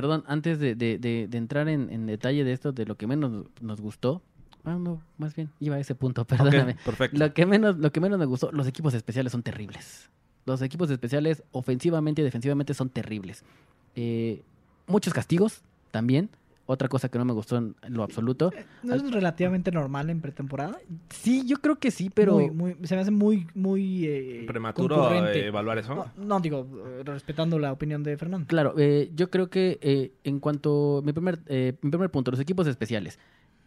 [0.00, 3.08] Perdón, antes de, de- de- de entrar en, en detalle de esto, de lo que
[3.08, 4.22] menos nos gustó.
[4.62, 6.76] Ah, no, más bien, iba a ese punto, perdóname.
[6.84, 7.18] Perfecto.
[7.18, 10.08] Lo que menos, lo que menos me gustó, los equipos especiales son terribles.
[10.46, 13.42] Los equipos especiales, ofensivamente y defensivamente, son terribles.
[13.96, 14.42] Eh,
[14.86, 16.30] muchos castigos también.
[16.70, 18.52] Otra cosa que no me gustó en lo absoluto.
[18.82, 20.78] ¿No es relativamente normal en pretemporada?
[21.08, 25.24] Sí, yo creo que sí, pero Muy, muy- se me hace muy, muy eh, ¿Prematuro
[25.26, 25.94] eh, evaluar eso?
[25.94, 28.46] No, no, digo, eh, respetando la opinión de Fernando.
[28.46, 32.40] Claro, eh, yo creo que eh, en cuanto mi primer eh, mi primer punto, los
[32.40, 33.18] equipos especiales,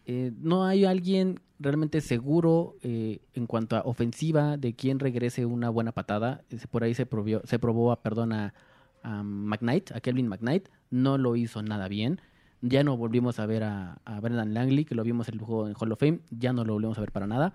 [0.06, 5.70] eh, no hay alguien realmente seguro eh, en cuanto a ofensiva de quién regrese una
[5.70, 6.42] buena patada.
[6.70, 8.54] Por ahí se probó, se probó a, perdón, a,
[9.02, 12.20] a McKnight, a Kelvin McKnight, no lo hizo nada bien.
[12.62, 15.68] Ya no volvimos a ver a, a Brendan Langley, que lo vimos en el juego
[15.68, 17.52] en Hall of Fame, ya no lo volvimos a ver para nada.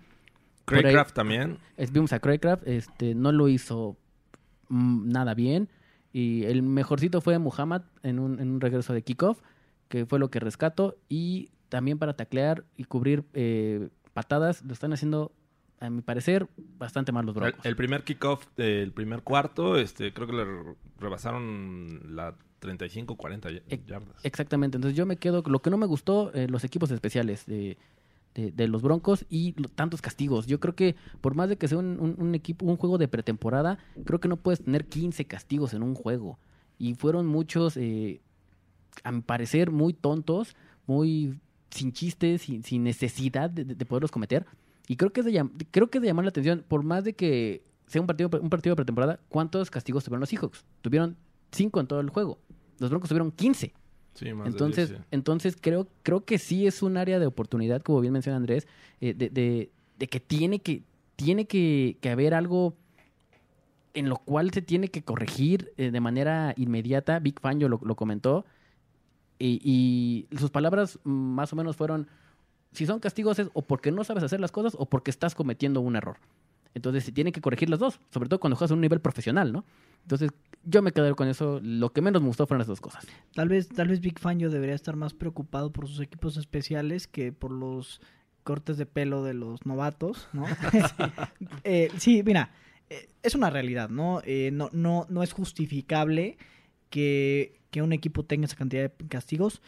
[0.65, 1.58] Craycraft también.
[1.78, 3.98] Es- Vimos a Craycraft, este, no lo hizo
[4.70, 5.70] mm, nada bien.
[6.12, 9.39] Y el mejorcito fue Muhammad en un, en un regreso de kickoff,
[9.88, 10.98] que fue lo que rescato.
[11.08, 15.32] Y también para taclear y cubrir eh, patadas, lo están haciendo,
[15.80, 17.65] a mi parecer, bastante mal los El, Broncos.
[17.65, 23.62] el primer kickoff del primer cuarto, este, creo que le re- rebasaron la 35-40 ya-
[23.70, 24.15] Ex- yardas.
[24.24, 27.78] Exactamente, entonces yo me quedo, lo que no me gustó, eh, los equipos especiales de,
[28.36, 30.48] de- de los Broncos y tantos castigos.
[30.48, 33.08] Yo creo que por más de que sea un, un- un equipo, un juego de
[33.08, 36.38] pretemporada, creo que no puedes tener 15 castigos en un juego.
[36.80, 38.22] Y fueron muchos, eh,
[39.04, 41.39] a mi parecer, muy tontos, muy
[41.70, 44.46] sin chistes, sin, sin necesidad de, de- de poderlos cometer.
[44.88, 47.13] Y creo que, es de creo que es de llamar la atención, por más de
[47.13, 50.65] que sea un partido, un partido de pretemporada, ¿cuántos castigos tuvieron los Seahawks?
[50.82, 51.17] Tuvieron
[51.52, 52.39] 5 en todo el juego.
[52.80, 53.74] Los Broncos tuvieron 15.
[54.13, 55.06] Sí, más Entonces, 10, sí.
[55.12, 58.68] entonces creo, creo que sí es un área de oportunidad, como bien menciona Andrés,
[59.00, 60.84] eh, de, de- de que tiene que,
[61.16, 62.76] tiene que, que haber algo
[63.94, 67.20] en lo cual se tiene que corregir eh, de manera inmediata.
[67.20, 68.46] Big Fangio lo, lo comentó.
[69.40, 69.60] Y,
[70.32, 72.08] y sus palabras más o menos fueron,
[72.74, 75.82] si son castigos es o porque no sabes hacer las cosas o porque estás cometiendo
[75.82, 76.18] un error.
[76.78, 79.52] Entonces se tienen que corregir las dos, sobre todo cuando juegas a un nivel profesional,
[79.52, 79.66] ¿no?
[80.04, 80.32] Entonces
[80.63, 81.60] yo me quedé con eso.
[81.62, 83.06] Lo que menos me gustó fueron las dos cosas.
[83.34, 87.32] Tal vez, tal vez Big Fangio debería estar más preocupado por sus equipos especiales que
[87.32, 88.02] por los
[88.44, 90.46] cortes de pelo de los novatos, ¿no?
[91.63, 92.52] Eh, sí, mira,
[92.90, 94.22] eh, es una realidad, ¿no?
[94.24, 96.38] Eh, no, no, no es justificable
[96.90, 99.62] que, que un equipo tenga esa cantidad de castigos.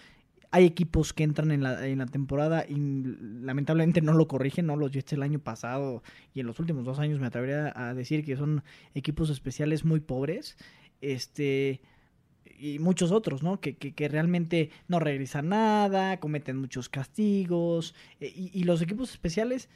[0.51, 4.75] Hay equipos que entran en la, en la temporada y lamentablemente no lo corrigen, ¿no?
[4.75, 6.01] Los Jets el año pasado
[6.33, 8.63] y en los últimos dos años me atrevería a decir que son
[8.95, 10.57] equipos especiales muy pobres.
[11.01, 11.81] Este
[12.57, 13.61] y muchos otros, ¿no?
[13.61, 17.95] Que, que, que realmente no regresan nada, cometen muchos castigos.
[18.19, 19.69] eh, y, y los equipos especiales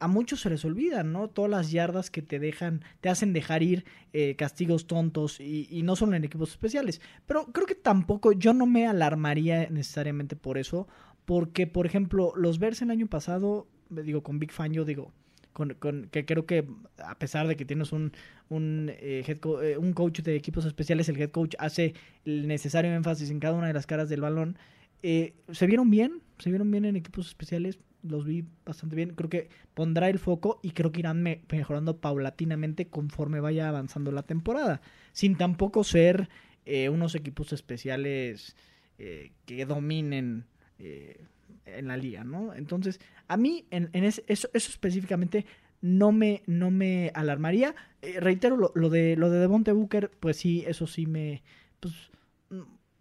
[0.00, 1.28] a muchos se les olvidan, ¿no?
[1.28, 5.82] Todas las yardas que te dejan, te hacen dejar ir eh, castigos tontos y, y
[5.82, 7.00] no solo en equipos especiales.
[7.26, 10.86] Pero creo que tampoco, yo no me alarmaría necesariamente por eso,
[11.24, 15.12] porque, por ejemplo, los Bears el año pasado, digo, con Big Fan, yo digo,
[15.52, 16.66] con, con- que creo que
[16.98, 18.12] a pesar de que tienes un,
[18.48, 22.92] un, eh, head eh, un coach de equipos especiales, el head coach hace el necesario
[22.92, 24.58] énfasis en cada una de las caras del balón.
[25.02, 29.10] eh, se vieron bien, se vieron bien en equipos especiales, los vi bastante bien.
[29.14, 34.12] Creo que pondrá el foco y creo que irán me- mejorando paulatinamente conforme vaya avanzando
[34.12, 34.80] la temporada,
[35.12, 36.28] sin tampoco ser
[36.66, 38.56] eh, unos equipos especiales
[38.98, 40.44] eh, que dominen
[40.78, 41.20] eh,
[41.66, 42.54] en la liga, ¿no?
[42.54, 45.46] Entonces, a mí en, en eso, eso específicamente
[45.80, 47.74] no me, no me alarmaría.
[48.20, 51.42] Reitero, lo, lo de lo de Devonte Booker, pues sí, eso sí me,
[51.80, 51.94] pues,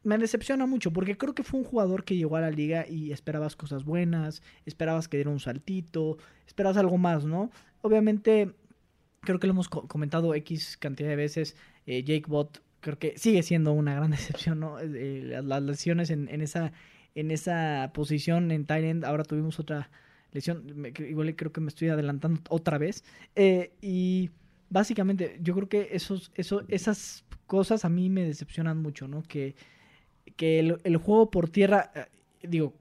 [0.04, 3.12] me decepciona mucho, porque creo que fue un jugador que llegó a la liga y
[3.12, 7.52] esperabas cosas buenas, esperabas que diera un saltito, esperabas algo más, ¿no?
[7.82, 8.54] Obviamente,
[9.22, 13.18] creo que lo hemos co- comentado X cantidad de veces, eh, Jake Bott creo que
[13.18, 14.80] sigue siendo una gran decepción, ¿no?
[14.80, 16.74] Eh, las, las lesiones en, esa
[17.16, 19.90] en esa posición en Thailand, ahora tuvimos otra
[20.32, 20.66] lesión,
[21.08, 23.04] igual creo que me estoy adelantando otra vez,
[23.36, 24.32] eh, y
[24.70, 29.22] básicamente yo creo que esos, eso, esas cosas a mí me decepcionan mucho, ¿no?
[29.24, 29.56] Que,
[30.36, 32.06] que el, el juego por tierra, eh,
[32.48, 32.74] digo,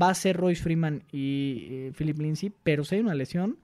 [0.00, 3.58] va a ser Royce Freeman y eh, Philip Lindsay, pero si hay una lesión,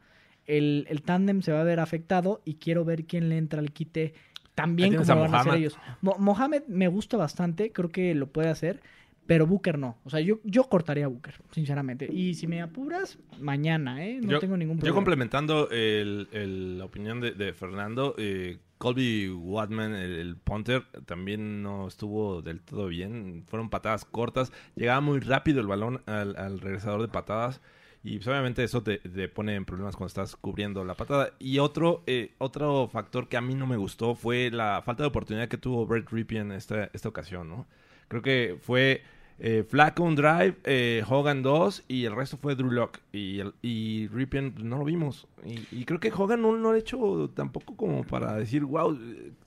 [0.46, 3.72] el, el tándem se va a ver afectado y quiero ver quién le entra al
[3.72, 4.14] quite
[4.54, 5.78] también como lo a van a hacer ellos.
[6.02, 8.80] Mo- Mohamed me gusta bastante, creo que lo puede hacer,
[9.26, 9.96] pero Booker no.
[10.04, 12.08] O sea, yo, yo cortaría a Booker, sinceramente.
[12.12, 14.20] Y si me apuras, mañana, ¿eh?
[14.22, 14.94] No yo, tengo ningún yo problema.
[14.96, 21.62] complementando el- el- la opinión de, de Fernando, eh, Colby Watman, el, el punter, también
[21.62, 23.44] no estuvo del todo bien.
[23.46, 24.52] Fueron patadas cortas.
[24.76, 27.60] Llegaba muy rápido el balón al, al regresador de patadas.
[28.02, 31.30] Y pues, obviamente eso te, te pone en problemas cuando estás cubriendo la patada.
[31.38, 35.08] Y otro, eh, otro factor que a mí no me gustó fue la falta de
[35.08, 37.66] oportunidad que tuvo Brett Ripien esta, esta ocasión, ¿no?
[38.09, 39.03] Creo que fue
[39.38, 39.64] eh,
[39.99, 42.99] un drive, eh, Hogan dos y el resto fue Drew Lock.
[43.12, 45.27] Y, el- y Ripien pues, no lo vimos.
[45.45, 48.99] Y, y creo que Hogan no, no lo ha hecho tampoco como para decir, wow,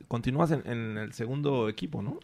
[0.08, 2.20] continúas en, en el segundo equipo, ¿no?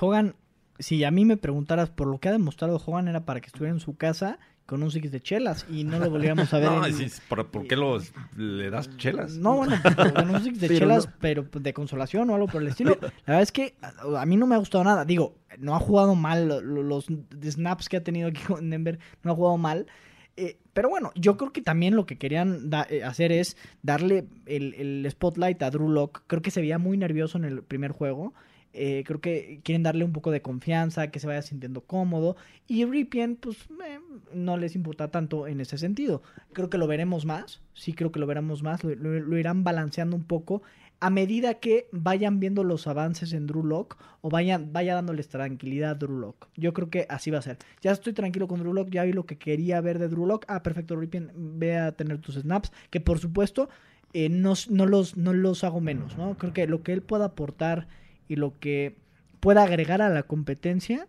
[0.00, 0.34] Hogan,
[0.78, 3.72] si a mí me preguntaras por lo que ha demostrado Hogan era para que estuviera
[3.74, 4.38] en su casa
[4.72, 6.70] con un six de chelas y no lo volvíamos a ver.
[6.70, 9.32] No, en- sí, ¿por, por qué los, le das chelas?
[9.36, 9.76] No, bueno,
[10.14, 11.12] con un six de Pero chelas, no.
[11.20, 12.96] pero pues, de consolación o algo por el estilo.
[13.02, 13.74] La verdad es que
[14.16, 15.04] a, mí no me ha gustado nada.
[15.04, 17.06] Digo, no ha jugado mal lo- lo- los
[17.42, 19.86] snaps que ha tenido aquí con Denver, no ha jugado mal.
[20.38, 24.24] Eh, pero bueno, yo creo que también lo que querían da- eh, hacer es darle
[24.46, 26.22] el, el spotlight a Drew Lock.
[26.26, 28.32] Creo que se veía muy nervioso en el primer juego.
[28.74, 32.36] Eh, creo que quieren darle un poco de confianza, que se vaya sintiendo cómodo.
[32.66, 33.98] Y Ripien, pues, eh,
[34.32, 36.22] no les importa tanto en ese sentido.
[36.52, 37.60] Creo que lo veremos más.
[37.74, 38.82] Sí, creo que lo veremos más.
[38.84, 40.62] Lo, irán balanceando un poco
[41.00, 45.90] a medida que vayan viendo los avances en Drew Lock o vayan, vaya dándoles tranquilidad
[45.90, 46.46] a Drew Lock.
[46.56, 47.58] Yo creo que así va a ser.
[47.80, 50.44] Ya estoy tranquilo con Drew Lock, ya vi lo que quería ver de Drew Lock.
[50.46, 53.68] Ah, perfecto, Ripien, ve a tener tus snaps, que por supuesto
[54.12, 56.38] eh, no, no los, no los hago menos, ¿no?
[56.38, 57.88] Creo que lo que él pueda aportar
[58.32, 58.96] y lo que
[59.40, 61.06] pueda agregar a la competencia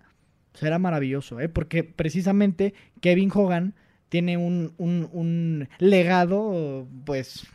[0.54, 1.50] será maravilloso, ¿eh?
[1.50, 3.74] Porque precisamente Kevin Hogan
[4.10, 7.48] tiene un, un, un legado, pues,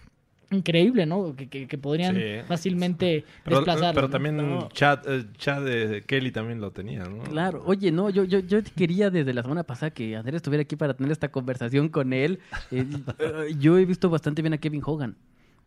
[0.50, 1.36] increíble, ¿no?
[1.36, 2.22] Que, que- que podrían Sí.
[2.48, 3.94] fácilmente Pero, desplazarlo.
[3.94, 4.68] pero también No.
[4.72, 7.22] Chad, eh, Chad eh, Kelly también lo tenía, ¿no?
[7.24, 10.74] Claro, oye, no, yo, yo, yo quería desde la semana pasada que Andrés estuviera aquí
[10.74, 12.40] para tener esta conversación con él.
[12.70, 12.86] Eh,
[13.60, 15.16] yo he visto bastante bien a Kevin Hogan.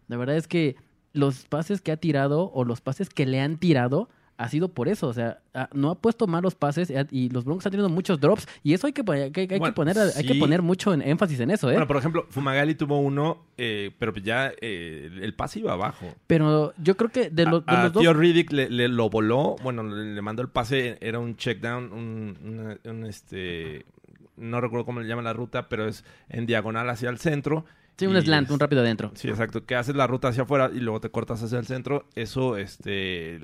[0.08, 0.76] La verdad es que
[1.13, 4.88] los pases que ha tirado o los pases que le han tirado ha sido por
[4.88, 5.08] eso.
[5.08, 5.39] O sea,
[5.74, 8.47] no ha puesto malos pases y los Broncos han tenido muchos drops.
[8.63, 11.52] Y eso hay que, hay hay que poner, hay que poner mucho en- énfasis en
[11.52, 11.74] eso, ¿eh?
[11.74, 16.08] Bueno, por ejemplo, Fumagalli tuvo uno, eh, pero ya eh, el pase iba abajo.
[16.26, 18.02] Pero yo creo que de, los- de a, a los dos...
[18.02, 21.60] Theo Riddick le, le lo voló, bueno, le, le mandó el pase, era un check
[21.62, 23.86] down, un, una- un, este,
[24.38, 27.65] no recuerdo cómo le llama la ruta, pero es en diagonal hacia el centro.
[28.02, 29.12] Sí, un slant, es- un rápido adentro.
[29.16, 29.66] Sí, exacto.
[29.66, 32.06] Que haces la ruta hacia afuera y luego te cortas hacia el centro.
[32.16, 33.40] Eso, este,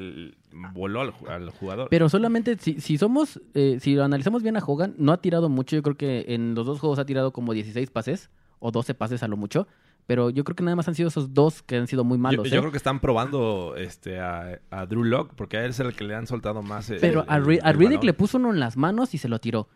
[0.74, 1.88] voló al, ju- al jugador.
[1.90, 5.50] Pero solamente si, si somos, eh, si lo analizamos bien a Hogan, no ha tirado
[5.50, 5.76] mucho.
[5.76, 9.24] Yo creo que en los dos juegos ha tirado como 16 pases o 12 pases
[9.24, 9.68] a lo mucho.
[10.06, 12.50] Pero yo creo que nada más han sido esos dos que han sido muy malos.
[12.50, 12.60] yo ¿eh?
[12.60, 16.06] creo que están probando este, a, a Drew Lock porque a él es el que
[16.06, 16.90] le han soltado más.
[16.90, 19.28] el- Pero a, el- Ri- a Riddick le puso uno en las manos y se
[19.28, 19.68] lo tiró.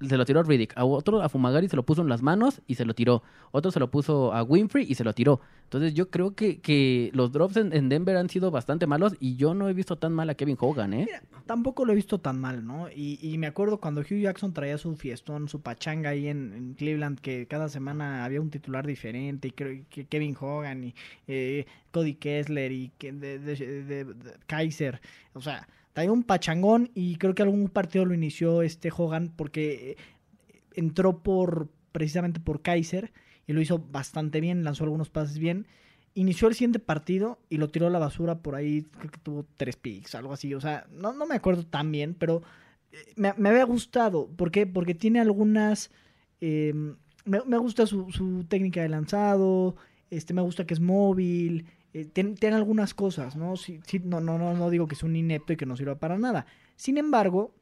[0.00, 0.76] Se lo tiró a Riddick.
[0.76, 3.22] A otro, a Fumagari, se lo puso en las manos y se lo tiró.
[3.50, 5.40] Otro se lo puso a Winfrey y se lo tiró.
[5.64, 9.36] Entonces yo creo que, que los drops en, en Denver han sido bastante malos y
[9.36, 11.06] yo no he visto tan mal a Kevin Hogan, ¿eh?
[11.06, 12.88] Mira, tampoco lo he visto tan mal, ¿no?
[12.90, 17.18] Y, y me acuerdo cuando Hugh Jackson traía su fiestón, su pachanga ahí en, Cleveland,
[17.20, 20.94] que cada semana había un titular diferente, y creo que Kevin Hogan y
[21.26, 24.14] eh, Cody Kessler y de- de-
[24.46, 25.00] Kaiser,
[25.34, 29.92] o sea, traía un pachangón y creo que algún partido lo inició este Hogan porque
[29.92, 29.96] eh,
[30.74, 33.14] entró por precisamente por Kaiser
[33.46, 35.66] y lo hizo bastante bien, lanzó algunos pases bien.
[36.12, 39.46] Inició el siguiente partido y lo tiró a la basura por ahí, creo que tuvo
[39.56, 40.52] tres picks, algo así.
[40.52, 42.42] O sea, no, no me acuerdo tan bien, pero
[42.92, 44.28] eh, me, había gustado.
[44.28, 44.66] ¿Por qué?
[44.66, 45.90] Porque tiene algunas...
[46.42, 46.74] eh,
[47.24, 49.76] me, me gusta su, su técnica de lanzado,
[50.10, 51.64] este, me gusta que es móvil,
[52.00, 53.56] eh, tiene, tiene algunas cosas, ¿no?
[53.56, 55.96] Sí, sí, no, no, no, no digo que es un inepto y que no sirva
[55.98, 56.46] para nada.
[56.76, 57.54] Sin embargo,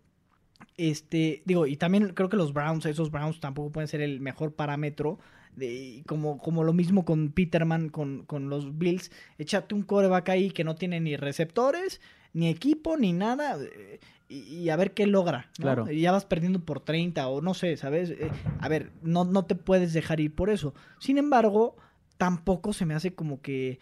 [0.76, 4.54] este, digo, y también creo que los Browns, esos Browns tampoco pueden ser el mejor
[4.54, 5.18] parámetro.
[5.56, 9.12] De, como, como lo mismo con Peterman, con, con los Bills.
[9.38, 12.00] Échate un coreback ahí que no tiene ni receptores,
[12.32, 13.56] ni equipo, ni nada.
[13.62, 15.50] eh, Y, y a ver qué logra.
[15.58, 15.62] ¿no?
[15.62, 15.90] Claro.
[15.92, 18.10] Y ya vas perdiendo por 30 o no sé, ¿sabes?
[18.10, 20.74] Eh, a ver, no, no te puedes dejar ir por eso.
[20.98, 21.76] Sin embargo,
[22.18, 23.78] tampoco se me hace como que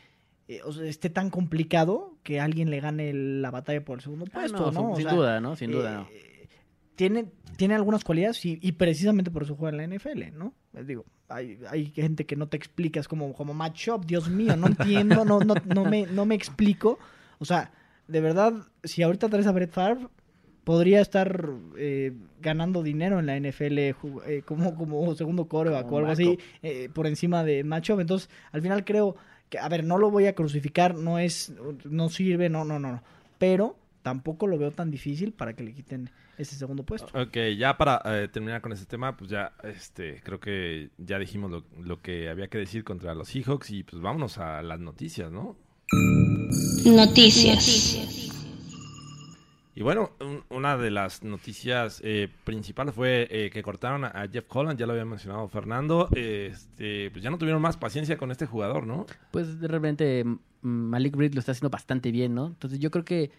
[0.49, 4.27] eh, o sea, esté tan complicado que alguien le gane la batalla por el segundo
[4.29, 4.97] Ah, puesto, no, ¿no?
[4.97, 5.57] sin- sea, duda, ¿no?
[5.57, 6.09] Sin duda, no.
[6.13, 6.49] eh,
[6.97, 7.27] Tiene,
[7.57, 10.53] tiene algunas cualidades y, y precisamente por eso juega en la NFL, ¿no?
[10.73, 14.57] Les digo, hay, hay gente que no te explicas como, como Matt Shop, Dios mío,
[14.57, 16.99] no entiendo, no, no, no, me, no me explico.
[17.39, 17.73] O sea,
[18.09, 18.53] de verdad,
[18.85, 20.07] si ahorita traes a Brett Favre,
[20.65, 23.95] podría estar eh, ganando dinero en la NFL eh,
[24.45, 28.01] como, como segundo coreback o algo así, eh, por encima de Matt Shop.
[28.01, 29.17] Entonces, al final creo
[29.53, 31.53] que, a ver, no lo voy a crucificar, no es,
[31.85, 33.03] no sirve, no, no, no, no.
[33.39, 37.07] Pero tampoco lo veo tan difícil para que le quiten ese segundo puesto.
[37.17, 41.51] Ok, ya para eh, terminar con este tema, pues ya este, creo que ya dijimos
[41.51, 45.31] lo, lo que había que decir contra los Seahawks y pues vámonos a las noticias,
[45.31, 45.57] ¿no?
[46.87, 48.32] Noticias.
[49.75, 54.45] Y bueno, un- una de las noticias eh, principales fue eh, que cortaron a, Jeff
[54.49, 58.45] Holland, ya lo había mencionado Fernando, este, pues ya no tuvieron más paciencia con este
[58.47, 59.07] jugador, ¿no?
[59.31, 60.25] Pues de repente
[60.61, 62.49] Malik Reed lo está haciendo bastante bien, ¿no?
[62.49, 63.31] Entonces yo creo que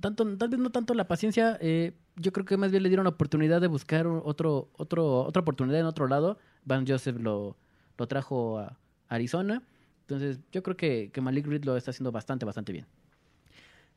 [0.00, 3.04] tanto, tal vez no tanto la paciencia, eh, yo creo que más bien le dieron
[3.04, 6.38] la oportunidad de buscar otro, otro, otra oportunidad en otro lado.
[6.64, 7.56] Van Joseph lo,
[7.98, 9.62] lo trajo a Arizona.
[10.02, 12.86] Entonces yo creo que, que Malik Reed lo está haciendo bastante, bastante bien.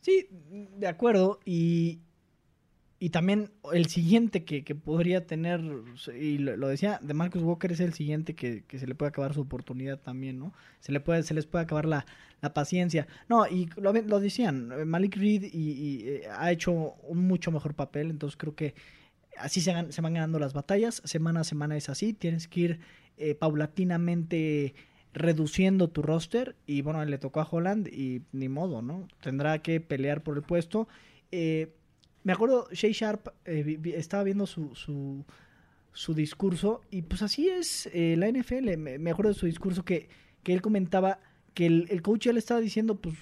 [0.04, 0.28] Sí,
[0.78, 1.40] de acuerdo.
[1.46, 2.00] Y,
[3.00, 5.62] y también el siguiente que, que podría tener,
[6.20, 9.34] y lo, decía, de Marcus Walker es el siguiente que, que se le puede acabar
[9.34, 10.54] su oportunidad también, ¿no?
[10.82, 12.06] Se, le puede, se les puede acabar la,
[12.42, 13.08] la paciencia.
[13.30, 16.72] No, y lo, lo decían, eh, Malik Reed y, y, eh, ha hecho
[17.04, 18.76] un mucho mejor papel, entonces creo que
[19.38, 22.80] así se, se van ganando las batallas, semana a semana es así, tienes que ir
[23.18, 24.76] eh, paulatinamente
[25.14, 29.08] reduciendo tu roster y bueno, le tocó a Holland y ni modo, ¿no?
[29.22, 30.88] Tendrá que pelear por el puesto.
[31.32, 31.74] Eh,
[32.24, 35.24] me acuerdo, Shea Sharp eh, estaba viendo su, su,
[35.92, 38.78] su discurso y pues así es eh, la NFL.
[38.78, 40.10] Me, acuerdo de su discurso que,
[40.42, 41.20] que él comentaba
[41.54, 43.16] que el, el coach ya le estaba diciendo, pues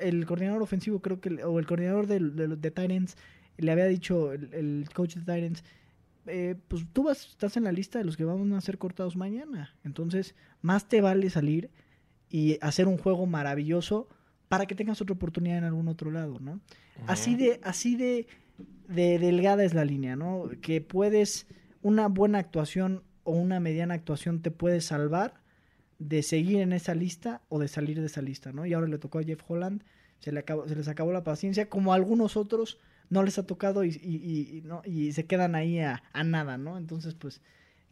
[0.00, 3.16] el coordinador ofensivo creo que, o el coordinador de, de, Titans
[3.58, 5.62] le había dicho, el, el coach de Titans,
[6.26, 9.16] eh, pues tú vas, estás en la lista de los que van a ser cortados
[9.16, 9.74] mañana.
[9.84, 11.70] Entonces, más te vale salir
[12.28, 14.08] y hacer un juego maravilloso
[14.48, 16.60] para que tengas otra oportunidad en algún otro lado, ¿no?
[17.06, 18.26] Así de, así de,
[18.88, 20.48] de delgada es la línea, ¿no?
[20.60, 21.46] Que puedes,
[21.82, 25.42] una buena actuación o una mediana actuación te puede salvar
[25.98, 28.66] de seguir en esa lista o de salir de esa lista, ¿no?
[28.66, 29.82] Y ahora le tocó a Jeff Holland,
[30.18, 32.78] se, le acabó, se les acabó la paciencia, como a algunos otros
[33.10, 36.78] no les ha tocado y, y, no, y se quedan ahí a, a nada, ¿no?
[36.78, 37.40] Entonces, pues,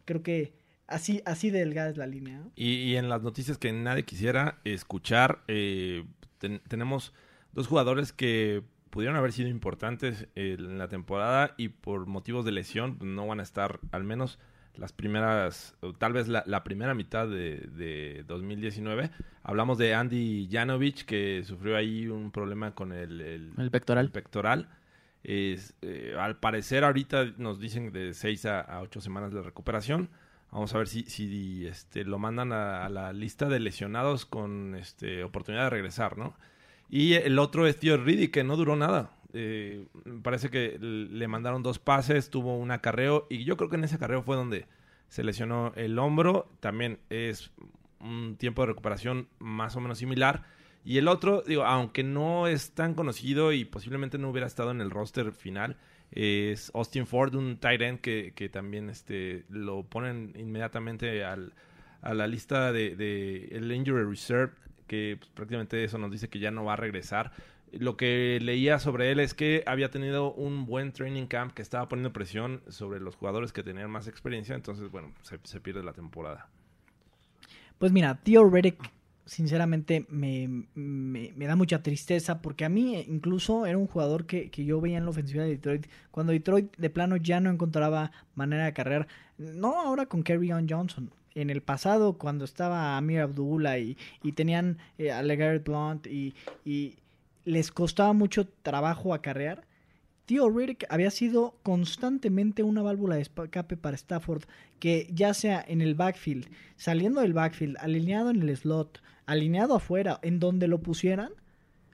[0.05, 0.53] creo que
[0.87, 2.51] así, así de delgada es la línea, ¿no?
[2.55, 6.05] Y, y en las noticias que nadie quisiera escuchar, eh,
[6.39, 7.13] ten- tenemos
[7.53, 12.51] dos jugadores que pudieron haber sido importantes eh, en la temporada y por motivos de
[12.51, 14.37] lesión no van a estar al menos
[14.75, 19.11] las primeras, o tal vez la, la primera mitad de, de 2019.
[19.43, 24.05] Hablamos de Andy Janovich que sufrió ahí un problema con el, el- El pectoral.
[24.05, 24.69] el pectoral.
[25.23, 30.09] Es, eh, al parecer ahorita nos dicen de 6 a, 8 semanas de recuperación.
[30.51, 35.63] Vamos a ver si, este, lo mandan a, la lista de lesionados con este, oportunidad
[35.63, 36.35] de regresar, ¿no?
[36.89, 39.11] Y el otro es Tío Reedy, que no duró nada.
[39.33, 39.87] Eh,
[40.21, 43.95] parece que le mandaron dos pases, tuvo un acarreo, y yo creo que en ese
[43.95, 44.67] acarreo fue donde
[45.09, 46.51] se lesionó el hombro.
[46.59, 47.51] También es
[47.99, 50.43] un tiempo de recuperación más o menos similar.
[50.85, 54.81] Y el otro, digo, aunque no es tan conocido y posiblemente no hubiera estado en
[54.81, 55.77] el roster final,
[56.11, 62.27] es Austin Ford, un tight end que, que también este, lo ponen inmediatamente a la
[62.27, 64.53] lista de, el Injury Reserve,
[64.87, 67.31] que pues, prácticamente eso nos dice que ya no va a regresar.
[67.71, 71.87] Lo que leía sobre él es que había tenido un buen training camp, que estaba
[71.87, 76.47] poniendo presión sobre los jugadores que tenían más experiencia, entonces, bueno, se, pierde la temporada.
[77.79, 78.77] Pues mira, Tío Reddick,
[79.25, 84.49] sinceramente, me, me- da mucha tristeza porque a mí eh, incluso era un jugador que,
[84.49, 85.87] que yo veía en la ofensiva de Detroit.
[86.11, 89.07] Cuando Detroit de plano ya no encontraba manera de cargar,
[89.37, 91.11] no ahora con Kerryon Johnson.
[91.35, 96.35] En el pasado, cuando estaba Amir Abdullah y, y tenían eh, a LeGarrette Blunt y,
[96.63, 96.97] y
[97.45, 99.65] les costaba mucho trabajo acarrear,
[100.25, 104.43] Tío Riddick había sido constantemente una válvula de escape para Stafford,
[104.79, 110.19] que ya sea en el backfield, saliendo del backfield, alineado en el slot, alineado afuera,
[110.21, 111.31] en donde lo pusieran,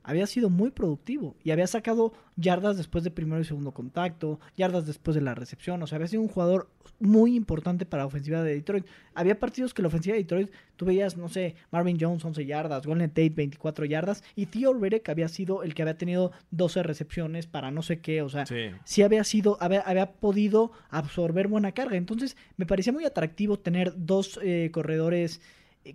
[0.01, 4.87] había sido muy productivo y había sacado yardas después de primero y segundo contacto, yardas
[4.87, 8.41] después de la recepción, o sea, había sido un jugador muy importante para la ofensiva
[8.41, 8.85] de Detroit.
[9.13, 12.87] Había partidos que la ofensiva de Detroit, tú veías, no sé, Marvin Jones 11 yardas,
[12.87, 17.45] Golden Tate 24 yardas y Theo Riddick había sido el que había tenido 12 recepciones
[17.45, 18.71] para no sé qué, o sea, Sí.
[18.85, 21.97] sí había sido, había, había podido absorber buena carga.
[21.97, 25.41] Entonces, me parecía muy atractivo tener dos eh, corredores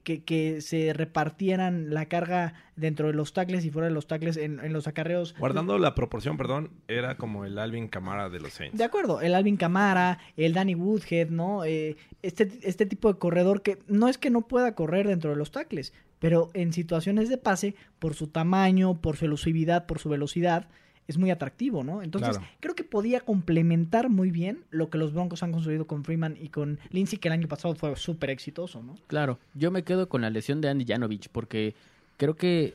[0.02, 4.36] que, que se repartieran la carga dentro de los tackles y fuera de los tackles
[4.36, 5.34] en, en los acarreos.
[5.38, 8.76] Guardando la proporción, perdón, era como el Alvin Camara de los Saints.
[8.76, 11.64] De acuerdo, el Alvin Camara, el Danny Woodhead, ¿no?
[11.64, 15.36] Eh, este, este tipo de corredor que no es que no pueda correr dentro de
[15.36, 20.08] los tackles, pero en situaciones de pase, por su tamaño, por su elusividad, por su
[20.08, 20.68] velocidad,
[21.06, 22.02] es muy atractivo, ¿no?
[22.02, 22.52] Entonces, Claro.
[22.60, 26.48] creo que podía complementar muy bien lo que los Broncos han construido con Freeman y
[26.48, 28.94] con Lindsey, que el año pasado fue súper exitoso, ¿no?
[29.06, 31.74] Claro, yo me quedo con la lesión de Andy Janovich porque
[32.16, 32.74] creo que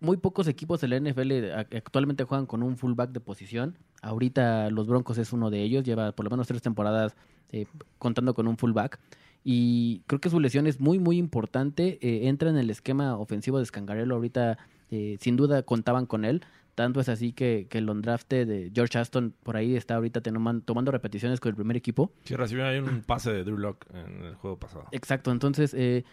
[0.00, 3.76] muy pocos equipos de la NFL actualmente juegan con un fullback de posición.
[4.02, 7.14] Ahorita los Broncos es uno de ellos, lleva por lo menos tres temporadas
[7.50, 7.66] eh,
[7.98, 8.98] contando con un fullback.
[9.44, 11.98] Y creo que su lesión es muy, muy importante.
[12.02, 14.14] Eh, entra en el esquema ofensivo de Scangarello.
[14.14, 14.58] Ahorita,
[14.90, 16.42] eh, sin duda, contaban con él.
[16.74, 20.62] Tanto es así que, que el ondrafte de George Aston por ahí está ahorita tenoman-
[20.64, 22.12] tomando repeticiones con el primer equipo.
[22.24, 24.84] Sí, recibió ahí un pase de Drew Lock en el juego pasado.
[24.92, 26.04] Exacto, entonces eh,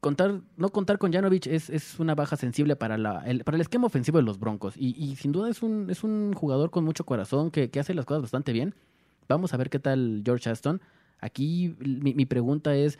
[0.00, 3.62] contar, no contar con Janovich es, es una baja sensible para, la, el, para el
[3.62, 4.76] esquema ofensivo de los Broncos.
[4.76, 7.94] Y, y sin duda es un, es un jugador con mucho corazón que, que hace
[7.94, 8.74] las cosas bastante bien.
[9.28, 10.82] Vamos a ver qué tal George Aston.
[11.20, 12.98] Aquí mi, mi pregunta es,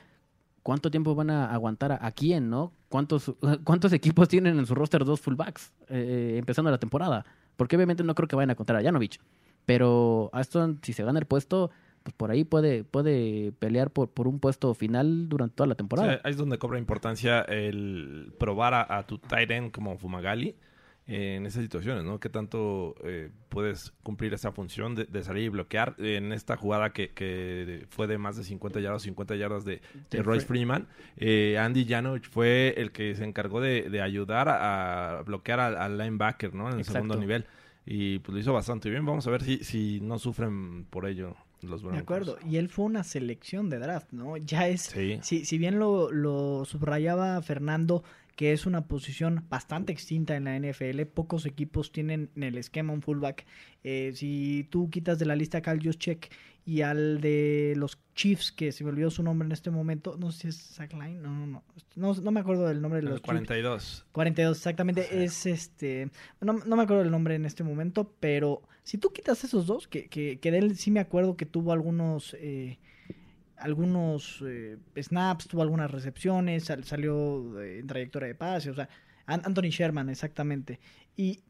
[0.67, 2.73] ¿cuánto tiempo van a aguantar a, quién, no?
[2.89, 7.25] ¿Cuántos, ¿Cuántos equipos tienen en su roster dos fullbacks eh, empezando la temporada?
[7.57, 9.21] Porque obviamente no creo que vayan a contar a Janovich.
[9.65, 11.71] Pero Aston, si se gana el puesto,
[12.03, 16.21] pues por ahí puede, puede pelear por, por un puesto final durante toda la temporada.
[16.25, 20.57] ahí es donde cobra importancia el probar a, a tu tight end como Fumagali
[21.09, 22.19] eh, en esas situaciones, ¿no?
[22.19, 26.93] ¿Qué tanto eh, puedes cumplir esa función de, de salir y bloquear en esta jugada
[26.93, 30.89] que, que fue de más de 50 yardas, 50 yardas de, de Royce Freeman?
[31.17, 35.77] Eh, Andy Janovich fue el que se encargó de, de ayudar a, a bloquear al,
[35.77, 36.67] al linebacker, ¿no?
[36.69, 36.95] En el Exacto.
[36.95, 37.47] segundo nivel.
[37.85, 39.07] Y pues lo hizo bastante bien.
[39.07, 41.93] Vamos a ver si, si no sufren por ello los Broncos.
[41.93, 44.37] De acuerdo, y él fue una selección de draft, ¿no?
[44.37, 45.21] Ya es, Sí.
[45.23, 48.03] si, si bien lo, lo subrayaba Fernando,
[48.37, 52.93] que es una posición bastante extinta en la NFL, pocos equipos tienen en el esquema
[52.93, 53.47] un fullback.
[53.83, 56.31] Eh, si tú quitas de la lista a Kyle Juszczyk
[56.67, 60.33] y al de los Chiefs, que se me olvidó su nombre en este momento, no
[60.33, 61.63] sé si es Zach Line, no, no, no,
[61.95, 63.25] no, no me acuerdo del nombre de los Chiefs.
[63.25, 64.07] 42.
[64.13, 65.25] 42, exactamente.
[65.25, 66.11] Es este.
[66.43, 69.89] No, no me acuerdo el nombre en este momento, pero si tú quitas esos dos,
[69.89, 72.37] que, que, que de él sí me acuerdo que tuvo algunos.
[72.39, 72.79] eh,
[73.59, 78.89] algunos eh, snaps, tuvo algunas recepciones, sal- salió en trayectoria de pase, o sea,
[79.27, 80.79] An- Anthony Sherman, exactamente.
[81.17, 81.41] Y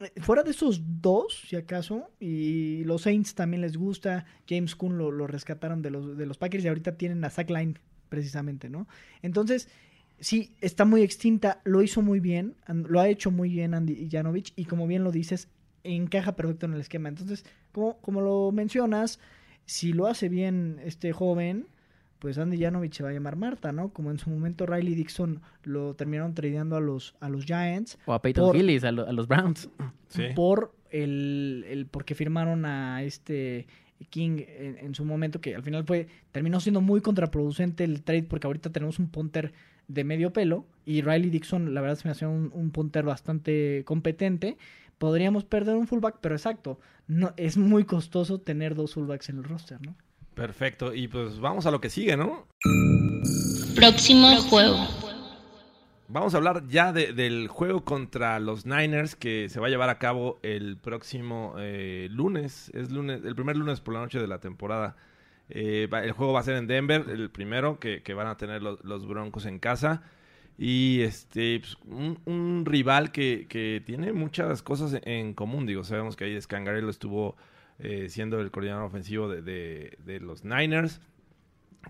[0.00, 4.96] eh, fuera de esos dos, si acaso, y los Saints también les gusta, James Kuhn
[4.98, 7.74] lo, rescataron de los, de los Packers y ahorita tienen a Zach Line,
[8.08, 8.86] precisamente, ¿no?
[9.22, 9.68] Entonces,
[10.20, 14.52] sí, está muy extinta, lo hizo muy bien, lo ha hecho muy bien Andy Janovich
[14.56, 15.48] y como bien lo dices,
[15.82, 17.08] encaja perfecto en el esquema.
[17.08, 19.18] Entonces, como, como lo mencionas,
[19.66, 21.66] si lo hace bien este joven,
[22.18, 23.90] pues Andy Janovich se va a llamar Marta, ¿no?
[23.90, 28.14] Como en su momento Riley Dixon lo terminaron tradeando a los, a los Giants O
[28.14, 29.68] a Peyton por- Hillis, a, lo- a los Browns.
[30.08, 30.22] Sí.
[30.34, 33.66] por el, el porque firmaron a este
[34.10, 38.22] King en, en su momento, que al final fue terminó siendo muy contraproducente el trade
[38.24, 39.52] porque ahorita tenemos un punter
[39.88, 43.82] de medio pelo y Riley Dixon, la verdad, se me hacía un, un punter bastante
[43.84, 44.56] competente.
[44.98, 49.44] Podríamos perder un fullback, pero exacto, no es muy costoso tener dos fullbacks en el
[49.44, 49.94] roster, ¿no?
[50.34, 50.94] Perfecto.
[50.94, 52.46] Y pues vamos a lo que sigue, ¿no?
[53.74, 54.76] Próximo juego.
[56.08, 59.88] Vamos a hablar ya de- del juego contra los Niners que se va a llevar
[59.88, 62.70] a cabo el próximo eh, lunes.
[62.74, 64.96] Es lunes, el primer lunes por la noche de la temporada.
[65.48, 68.36] Eh, va- el juego va a ser en Denver, el primero que, que van a
[68.36, 70.02] tener los, los Broncos en casa.
[70.58, 75.66] Y este pues, un, rival que, que tiene muchas cosas en, común.
[75.66, 77.36] Digo, sabemos que ahí Scangarello estuvo
[77.78, 81.00] eh, siendo el coordinador ofensivo de, de- los Niners.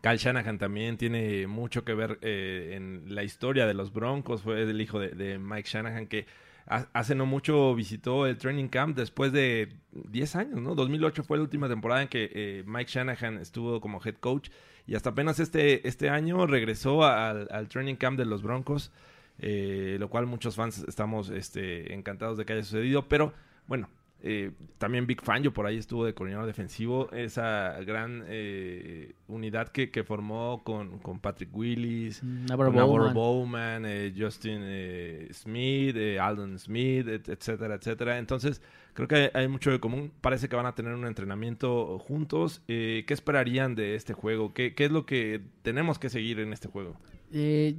[0.03, 4.43] Kyle Shanahan también tiene mucho que ver eh, en la historia de los Broncos.
[4.43, 6.27] Fue el hijo de, de Mike Shanahan que
[6.67, 10.75] hace no mucho visitó el training camp después de 10 años, ¿no?
[10.75, 14.51] 2008 fue la última temporada en que eh, Mike Shanahan estuvo como head coach
[14.87, 18.93] y hasta apenas este, este año regresó al, training camp de los Broncos,
[19.39, 23.33] eh, lo cual muchos fans estamos este, encantados de que haya sucedido, pero
[23.67, 23.89] bueno.
[24.27, 27.11] Eh, también Big Fangio por ahí estuvo de coordinador defensivo.
[27.13, 33.15] Esa gran eh, unidad que, que formó con, con Patrick Willis, Navarro con Navarro Bowman.
[33.15, 38.19] Bowman, eh, Justin eh, Smith, eh, Aldon Smith, et- etcétera, etcétera.
[38.19, 38.61] Entonces,
[38.95, 40.11] creo que hay, hay mucho de común.
[40.21, 42.63] Parece que van a tener un entrenamiento juntos.
[42.69, 44.53] Eh, ¿Qué esperarían de este juego?
[44.53, 46.97] ¿Qué, ¿Qué es lo que tenemos que seguir en este juego?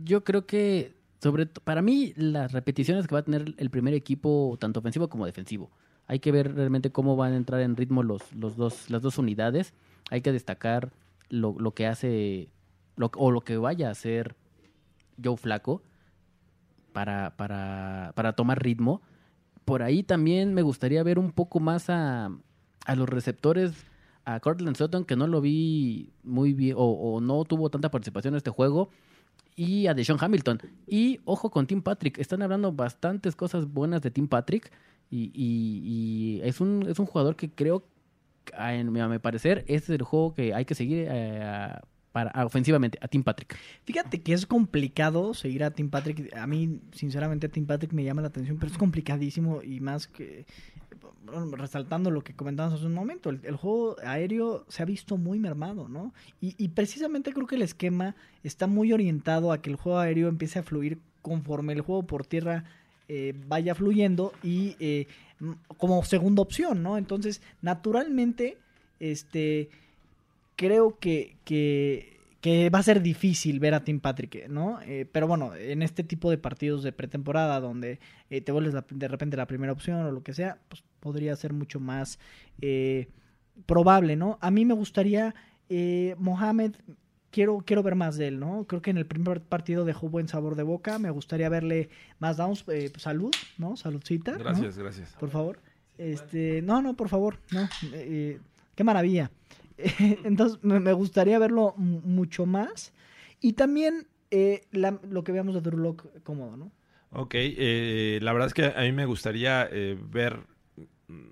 [0.04, 4.58] Yo creo que, sobre para mí, las repeticiones que va a tener el primer equipo,
[4.60, 5.72] tanto ofensivo como defensivo.
[6.08, 9.18] Hay que ver realmente cómo van a entrar en ritmo los, los dos, las dos
[9.18, 9.74] unidades.
[10.10, 10.94] Hay que destacar
[11.30, 12.50] lo, lo que hace,
[13.16, 14.36] o lo que vaya a hacer
[15.22, 15.82] Joe Flaco
[16.94, 19.02] para, para, para tomar ritmo.
[19.66, 22.32] Por ahí también me gustaría ver un poco más a,
[22.86, 23.74] a los receptores,
[24.24, 28.34] a Cortland Sutton, que no lo vi muy bien, o, o no tuvo tanta participación
[28.34, 28.90] en este juego
[29.58, 30.62] y a Deshaun Hamilton.
[30.88, 34.72] Y ojo con Tim Patrick, están hablando bastantes cosas buenas de Tim Patrick
[35.10, 37.84] y, y- y es, un, es un jugador que creo,
[38.54, 41.82] a, a mi parecer, es el juego que hay que seguir eh, a-
[42.12, 43.56] para, a- ofensivamente, a Tim Patrick.
[43.84, 46.36] Fíjate que es complicado seguir a Tim Patrick.
[46.36, 50.46] A mí, sinceramente, Tim Patrick me llama la atención, pero es complicadísimo y más que
[51.58, 55.40] resaltando lo que comentábamos hace un momento, el, el juego aéreo se ha visto muy
[55.40, 56.14] mermado, ¿no?
[56.40, 60.30] Y, y precisamente creo que el esquema está muy orientado a que el juego aéreo
[60.30, 62.64] empiece a fluir conforme el juego por tierra
[63.10, 65.08] eh, vaya fluyendo y eh,
[65.78, 66.98] como segunda opción, ¿no?
[66.98, 68.58] Entonces, naturalmente,
[69.00, 69.70] este
[70.56, 74.80] creo que, que, va a ser difícil ver a Tim Patrick, ¿no?
[74.82, 78.00] Eh, pero bueno, en este tipo de partidos de pretemporada donde
[78.30, 81.54] te vuelves la- de repente la primera opción o lo que sea, pues podría ser
[81.54, 82.20] mucho más
[83.66, 84.38] probable, ¿no?
[84.42, 85.36] A mí me gustaría,
[86.18, 86.76] Mohamed,
[87.32, 88.66] quiero, quiero ver más de él, ¿no?
[88.66, 92.38] Creo que en el primer partido dejó buen sabor de boca, me gustaría verle más
[92.38, 93.76] downs, eh, salud, ¿no?
[93.78, 94.34] Saludcita.
[94.34, 94.40] ¿no?
[94.40, 95.16] Gracias, gracias.
[95.20, 95.60] por favor.
[95.98, 97.70] Este, no, no, por favor, no.
[97.92, 98.40] eh,
[98.76, 99.32] qué maravilla.
[100.24, 102.94] Entonces, me, gustaría verlo mucho más.
[103.42, 106.72] Y también eh, la- lo que veamos de Drew cómodo, ¿no?
[107.12, 110.42] Ok, eh, la verdad es que a mí me gustaría eh, ver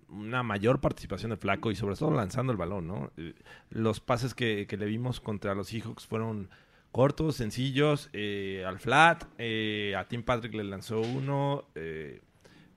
[0.09, 3.11] una mayor participación de Flaco y sobre todo lanzando el balón, ¿no?
[3.17, 3.33] Eh,
[3.69, 6.49] Los pases que, que le vimos contra los Seahawks fueron
[6.91, 11.65] cortos, sencillos, eh, al flat, eh, a Tim Patrick le lanzó uno,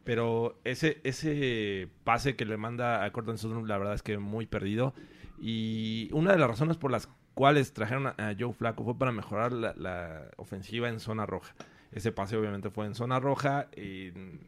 [0.02, 4.46] pero ese, ese pase que le manda a Cortland Sutton, la verdad es que muy
[4.46, 4.94] perdido.
[5.40, 9.52] Y una de las razones por las cuales trajeron a, Joe Flaco fue para mejorar
[9.52, 11.54] la, la ofensiva en zona roja.
[11.92, 14.38] Ese pase obviamente fue en zona roja y mm,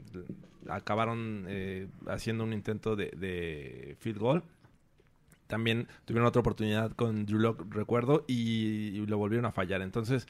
[0.69, 4.43] acabaron eh, haciendo un intento de, field goal.
[5.47, 9.83] También tuvieron otra oportunidad con Drew Lock, recuerdo, y, lo volvieron a fallar.
[9.83, 10.27] Entonces,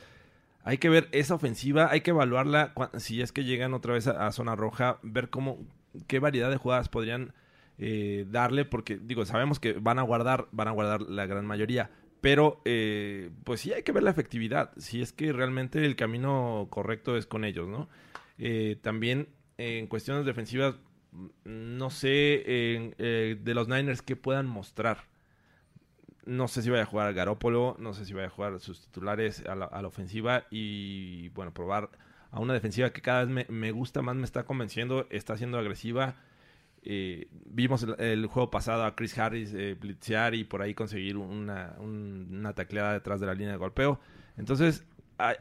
[0.65, 4.31] hay que ver esa ofensiva, hay que evaluarla si es que llegan otra vez a,
[4.33, 5.59] zona roja, ver cómo,
[6.07, 7.35] qué variedad de jugadas podrían
[7.79, 11.91] eh, darle, porque digo, sabemos que van a guardar, van a guardar la gran mayoría,
[12.23, 16.69] pero eh, pues sí hay que ver la efectividad, si es que realmente el camino
[16.71, 17.89] correcto es con ellos, ¿no?
[18.81, 19.29] También
[19.61, 20.77] en cuestiones defensivas,
[21.13, 21.27] mm,
[21.79, 25.05] no sé eh, de los Niners qué puedan mostrar.
[26.27, 29.43] No sé si vaya a jugar Garópolo, no sé si vaya a jugar sus titulares
[29.47, 31.91] a la, ofensiva y bueno, probar
[32.31, 35.59] a una defensiva que cada vez me, me gusta más, me está convenciendo, está siendo
[35.59, 36.17] agresiva.
[36.83, 41.75] Eh, vimos el, juego pasado a Chris Harris eh, blitzear y por ahí conseguir una,
[41.79, 44.01] un- una tacleada detrás de la línea de golpeo.
[44.37, 44.85] Entonces,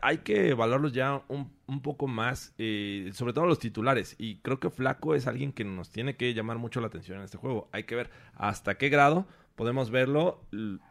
[0.01, 4.15] hay, que evaluarlos ya un, un poco más, eh, sobre todo los titulares.
[4.17, 7.25] Y creo que Flaco es alguien que nos tiene que llamar mucho la atención en
[7.25, 7.69] este juego.
[7.71, 9.25] Hay que ver hasta qué grado
[9.55, 10.39] podemos verlo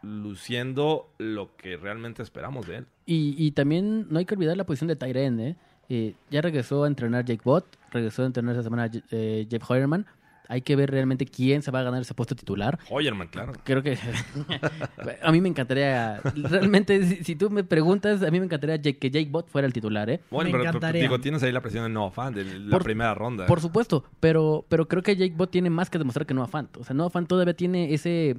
[0.03, 2.87] luciendo lo que realmente esperamos de él.
[3.07, 5.57] Y, y también no hay que olvidar la posición de Tyren, ¿eh?
[5.89, 10.05] Eh, ya regresó a entrenar Jake Bott, regresó a entrenar esta semana eh, Jeff Hoyerman.
[10.51, 12.79] Hay que ver realmente quién se va a ganar ese puesto titular.
[12.89, 13.53] Hoyerman, claro.
[13.65, 13.99] Creo que
[15.23, 18.99] a mí me encantaría, realmente, si, si tú me preguntas, a mí me encantaría Jake-
[18.99, 20.21] que Jake Bott fuera el titular, ¿eh?
[20.31, 23.15] Bueno, Me pero, digo, tienes ahí la presión de Noah Fan de la Por- primera
[23.15, 23.47] ronda.
[23.47, 26.77] Por supuesto, pero, pero creo que Jake Bott tiene más que demostrar que Noah Fant.
[26.79, 28.37] O sea, Noah Fant todavía tiene ese,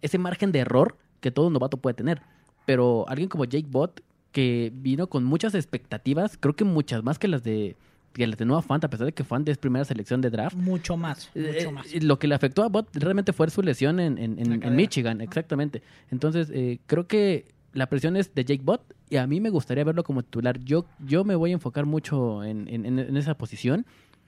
[0.00, 2.22] ese margen de error que todo novato puede tener.
[2.66, 4.00] Pero alguien como Jake Bott,
[4.32, 7.76] que vino con muchas expectativas, creo que muchas más que las de,
[8.14, 10.56] que las de Noah Fant, a pesar de que Fant es primera selección de draft.
[10.56, 12.02] Mucho más, Eh, mucho más.
[12.02, 14.76] Lo que le afectó a Bott realmente fue su lesión en, en- en-.
[14.76, 15.82] Michigan, exactamente.
[16.10, 19.84] Entonces, eh, creo que la presión es de Jake Bott y a mí me gustaría
[19.84, 20.58] verlo como titular.
[20.60, 23.84] Yo, yo me voy a enfocar mucho en, en- en- en esa posición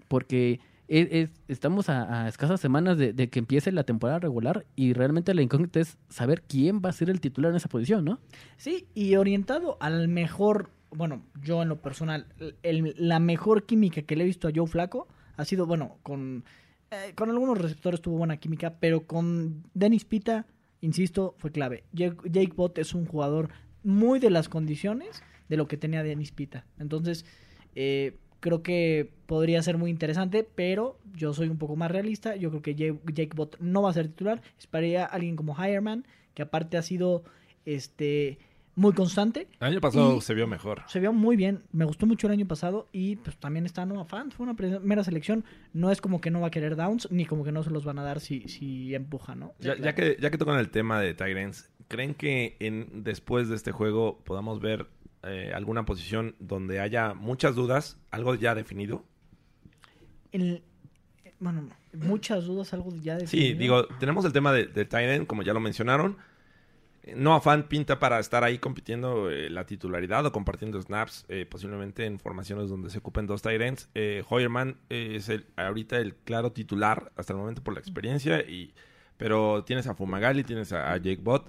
[0.09, 4.67] porque es- es- estamos a, a escasas semanas de, de que empiece la temporada regular
[4.77, 8.05] y realmente la incógnita es saber quién va a ser el titular en esa posición,
[8.05, 8.19] ¿no?
[8.57, 12.27] Sí, y orientado al mejor, bueno, yo en lo personal,
[12.63, 16.45] el- la mejor química que le he visto a Joe Flaco ha sido, bueno, con,
[16.91, 20.47] eh, con algunos receptores tuvo buena química, pero con Dennis Pita,
[20.81, 21.85] insisto, fue clave.
[21.93, 23.51] Jake, Jake Bott es un jugador
[23.83, 26.65] muy de las condiciones de lo que tenía Dennis Pita.
[26.79, 27.25] Entonces,
[27.75, 32.37] eh, creo que podría ser muy interesante, pero yo soy un poco más realista.
[32.37, 34.43] Yo creo que Jake, Jake Bott no va a ser titular.
[34.59, 37.25] Esperaría a alguien como Hireman, que aparte ha sido
[37.65, 38.39] este
[38.77, 39.49] muy constante.
[39.59, 40.83] El año pasado se vio mejor.
[40.87, 41.63] Se vio muy bien.
[41.73, 44.33] Me gustó mucho el año pasado y pues también está Noah Fant.
[44.33, 45.45] Fue una primera selección.
[45.73, 47.85] No es como que no va a querer downs, ni como que no se los
[47.85, 49.55] van a dar si, si empuja, ¿no?
[49.59, 53.57] Ya, ya que, ya que tocan el tema de Tyrants, ¿creen que en, después de
[53.57, 54.87] este juego podamos ver
[55.23, 59.05] eh, alguna posición donde haya muchas dudas, algo ya definido?
[60.33, 60.63] El-
[61.39, 65.43] bueno, muchas dudas, algo ya de Sí, digo, tenemos el tema de, de Tyrant, como
[65.43, 66.17] ya lo mencionaron.
[67.15, 72.05] No afán pinta para estar ahí compitiendo eh, la titularidad o compartiendo snaps, eh, posiblemente
[72.05, 73.89] en formaciones donde se ocupen dos Tyrants.
[73.95, 78.75] Eh, Hoyerman es el, ahorita el claro titular hasta el momento por la experiencia, y,
[79.17, 81.49] pero tienes a Fumagalli, tienes a, a Jake Bott.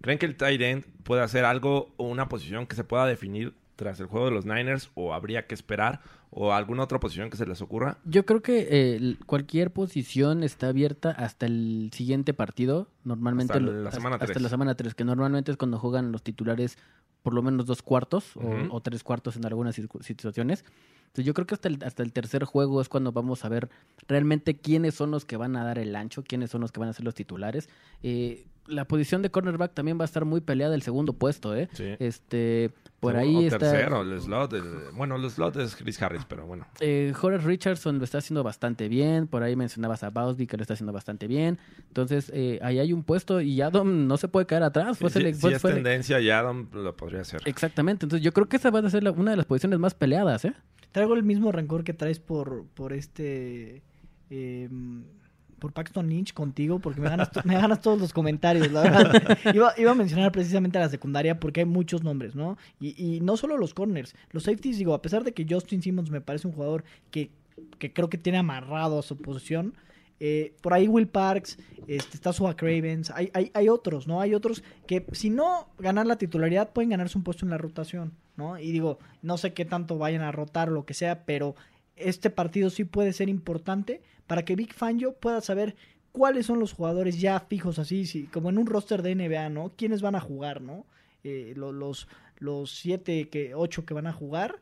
[0.00, 3.54] ¿Creen que el tight end puede hacer algo o una posición que se pueda definir
[3.78, 6.00] tras el juego de los Niners o habría que esperar
[6.30, 7.98] o alguna otra posición que se les ocurra?
[8.04, 12.88] Yo creo que eh, cualquier posición está abierta hasta el siguiente partido.
[13.04, 14.42] Normalmente Hasta la semana hasta, tres.
[14.42, 16.76] la semana 3, que normalmente es cuando juegan los titulares
[17.22, 20.64] por lo menos dos cuartos o- tres cuartos en algunas situaciones.
[21.08, 23.68] Entonces yo creo que hasta el, hasta el tercer juego es cuando vamos a ver
[24.06, 26.88] realmente quiénes son los que van a dar el ancho, quiénes son los que van
[26.88, 27.68] a ser los titulares.
[28.02, 31.70] Eh, la posición de cornerback también va a estar muy peleada el segundo puesto, ¿eh?
[31.72, 31.94] Sí.
[31.98, 33.58] Este, por O- ahí está...
[33.58, 34.52] tercero, el slot.
[34.52, 36.66] el- bueno, el slot es Chris Harris, pero bueno.
[36.80, 39.26] Eh, Horace Richardson lo está haciendo bastante bien.
[39.26, 41.58] Por ahí mencionabas a Bausby que lo está haciendo bastante bien.
[41.88, 44.98] Entonces, eh, ahí hay un puesto y Adam no se puede caer atrás.
[44.98, 47.40] Fue si, es fue- tendencia, ya Adam lo podría hacer.
[47.46, 48.04] Exactamente.
[48.04, 50.44] Entonces, yo creo que esa va a ser la- una de las posiciones más peleadas,
[50.44, 50.52] ¿eh?
[50.92, 53.82] Traigo el mismo rencor que traes por, por este.
[54.30, 54.68] eh,
[55.58, 59.16] por Paxton Lynch contigo, porque me ganas, me ganas todos los comentarios, la verdad.
[59.52, 62.56] Iba, iba a mencionar precisamente a la secundaria porque hay muchos nombres, ¿no?
[62.78, 66.10] Y, y no solo los corners, los safeties, digo, a pesar de que Justin Simmons
[66.10, 67.32] me parece un jugador que,
[67.78, 69.74] que creo que tiene amarrado a su posición.
[70.20, 71.58] eh, por ahí Will Parks,
[71.88, 74.20] este, está Suha Cravens, hay, hay, hay otros, ¿no?
[74.20, 78.12] Hay otros que si no ganar la titularidad pueden ganarse un puesto en la rotación,
[78.38, 78.58] ¿no?
[78.58, 81.54] Y digo, no sé qué tanto vayan a rotar o lo que sea, pero
[81.96, 85.76] este partido sí puede ser importante para que Big Fangio pueda saber
[86.12, 89.72] cuáles son los jugadores ya fijos así, sí, como en un roster de NBA, ¿no?
[89.76, 90.86] ¿Quiénes van a jugar, ¿no?
[91.24, 92.08] Eh, lo- los,
[92.38, 94.56] los siete, que, ocho que van a jugar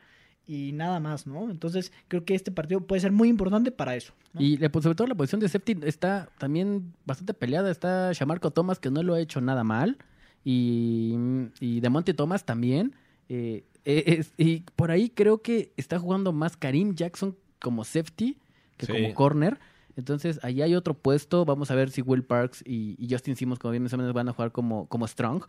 [0.47, 1.51] y nada más, ¿no?
[1.51, 4.15] Entonces creo que este partido puede ser muy importante para eso.
[4.39, 7.71] Y pues, sobre todo la posición de safety está también bastante peleada.
[7.71, 9.97] Está Shamarco Thomas, que no lo ha hecho nada mal.
[10.45, 11.15] Y,
[11.61, 12.95] y de Monte Thomas también.
[13.29, 18.37] Eh, eh, es- y por ahí creo que está jugando más Karim Jackson como safety
[18.77, 18.93] que Sí.
[18.93, 19.59] como corner.
[19.97, 21.45] Entonces, ahí hay otro puesto.
[21.47, 24.33] Vamos a ver si Will Parks y, y Justin Simmons, como bien mencionas, van a
[24.33, 25.43] jugar como, como strong.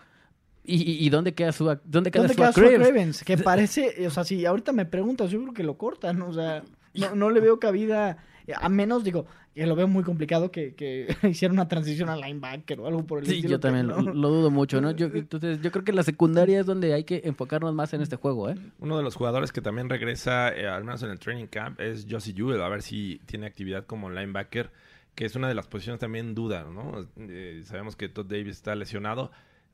[0.64, 2.76] ¿Y, y, y dónde queda su dónde queda ¿Dónde Sua queda?
[2.78, 3.24] Cravens?
[3.24, 6.64] Que parece, o sea, si ahorita me preguntas, yo creo que lo cortan, o sea,
[6.94, 8.18] no, no le veo cabida,
[8.56, 12.80] a menos, digo, que lo veo muy complicado que, que hiciera una transición a linebacker
[12.80, 13.52] o algo por el Sí, estilo.
[13.52, 14.92] yo también lo, dudo mucho, ¿no?
[14.92, 18.16] Yo, entonces, yo creo que la secundaria es donde hay que enfocarnos más en este
[18.16, 18.56] juego, ¿eh?
[18.80, 22.06] Uno de los jugadores que también regresa, eh, al menos en el training camp, es
[22.10, 22.62] Josie Jewell.
[22.62, 24.72] A ver si tiene actividad como linebacker,
[25.16, 27.08] que es una de las posiciones también duda, ¿no?
[27.18, 29.32] Eh, sabemos que Todd Davis está lesionado.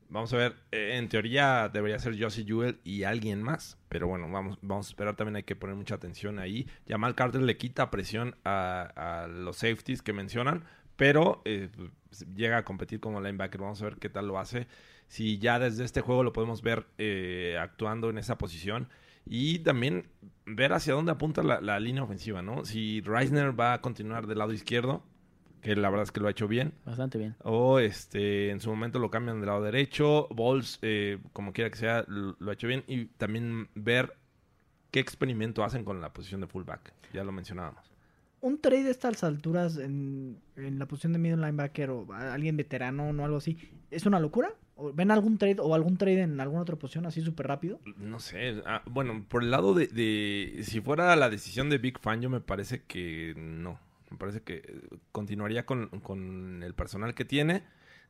[0.08, 4.30] Vamos a ver, eh, en teoría debería ser Josie Jewell y alguien más, pero bueno,
[4.30, 6.68] vamos, vamos a esperar, también hay que poner mucha atención ahí.
[6.88, 10.64] Jamal Carter le quita presión a, los safeties que mencionan,
[10.96, 14.66] pero eh, pues, llega a competir como linebacker, vamos a ver qué tal lo hace.
[15.08, 18.88] Si ya desde este juego lo podemos ver eh, actuando en esa posición
[19.26, 20.08] y también
[20.46, 22.64] ver hacia dónde apunta la, la línea ofensiva, ¿no?
[22.64, 25.02] Si Reisner va a continuar del lado izquierdo,
[25.64, 26.72] que la verdad es que lo ha hecho bien.
[26.84, 27.34] Bastante bien.
[27.42, 30.28] O este, en su momento lo cambian del lado derecho.
[30.30, 32.84] Balls, eh, como quiera que sea, lo, lo ha hecho bien.
[32.86, 34.12] Y también ver
[34.92, 36.92] qué experimento hacen con la posición de fullback.
[37.12, 37.90] Ya lo mencionábamos.
[38.40, 43.08] Un trade a estas alturas en, en la posición de middle linebacker o alguien veterano
[43.08, 43.56] o algo así,
[43.90, 44.52] ¿es una locura?
[44.76, 47.80] ¿O ¿Ven algún trade o algún trade en alguna otra posición así súper rápido?
[47.96, 48.62] No sé.
[48.66, 52.28] ah, bueno, por el lado de, de- Si fuera la decisión de Big Fan, yo
[52.28, 53.78] me parece que no.
[54.10, 54.80] Me parece que eh,
[55.12, 57.62] continuaría con, con el personal que tiene.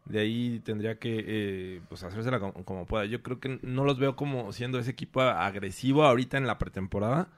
[0.05, 3.07] De ahí tendría que eh, pues hacérsela como, como pueda.
[3.07, 7.29] Yo creo que no los veo como siendo ese equipo agresivo ahorita en la pretemporada.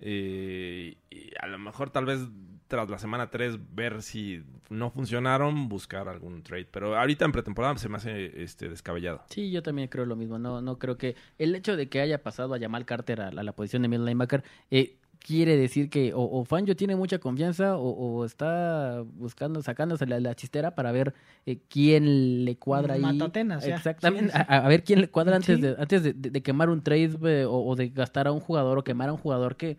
[0.00, 2.20] Eh, y a lo mejor tal vez
[2.68, 6.66] tras la semana 3 ver si no funcionaron, buscar algún trade.
[6.70, 9.22] Pero ahorita en pretemporada se me hace este, descabellado.
[9.30, 10.38] Sí, yo también creo lo mismo.
[10.38, 13.42] No, no creo que el hecho de que haya pasado a Jamal Carter a, a
[13.42, 17.76] la posición de middle linebacker eh, quiere decir que o, o Fangio tiene mucha confianza
[17.76, 21.14] o, o está buscando, sacándose la, la chistera para ver
[21.46, 23.00] eh, quién le cuadra ahí.
[23.00, 23.76] Matatenas, ya.
[23.76, 24.32] Exactamente.
[24.32, 24.44] Sí, sí.
[24.48, 25.62] A, a ver quién le cuadra antes Sí.
[25.62, 28.40] de antes de, de- de quemar un trade eh, o, o de gastar a un
[28.40, 29.76] jugador o quemar a un jugador que,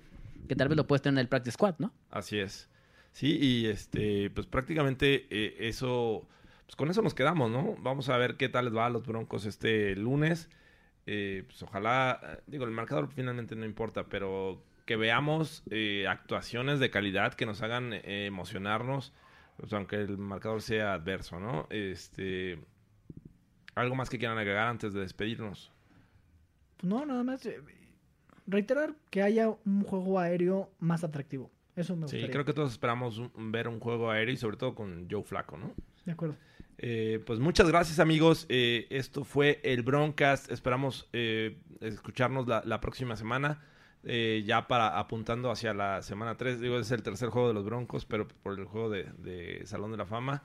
[0.47, 1.91] que tal vez lo puedes tener en el practice squad, ¿no?
[2.09, 2.69] Así es.
[3.13, 6.27] Sí, y este, pues prácticamente eh, eso,
[6.65, 7.75] pues con eso nos quedamos, ¿no?
[7.81, 10.49] Vamos a ver qué tal les va a los Broncos este lunes.
[11.09, 16.89] Eh, pues ojalá, digo, el marcador finalmente no importa, pero que veamos eh, actuaciones de
[16.89, 19.13] calidad que nos hagan eh, emocionarnos,
[19.57, 21.67] pues, aunque el marcador sea adverso, ¿no?
[21.69, 22.57] Este,
[23.75, 25.71] algo más que quieran agregar antes de despedirnos.
[26.81, 27.45] No, nada más.
[27.45, 27.59] eh,
[28.47, 31.51] reiterar que haya un juego aéreo más atractivo.
[31.75, 32.31] Eso me Sí, gustaría.
[32.31, 35.57] creo que todos esperamos un- ver un juego aéreo y sobre todo con Joe Flaco,
[35.57, 35.73] ¿no?
[36.05, 36.35] De acuerdo.
[36.77, 38.45] Eh, pues muchas gracias amigos.
[38.49, 40.49] Eh, esto fue el Broncast.
[40.51, 43.61] Esperamos eh, escucharnos la, la próxima semana.
[44.03, 46.59] Eh, ya para apuntando hacia la semana 3.
[46.59, 49.91] Digo, es el tercer juego de los Broncos, pero por el juego de, de Salón
[49.91, 50.43] de la Fama.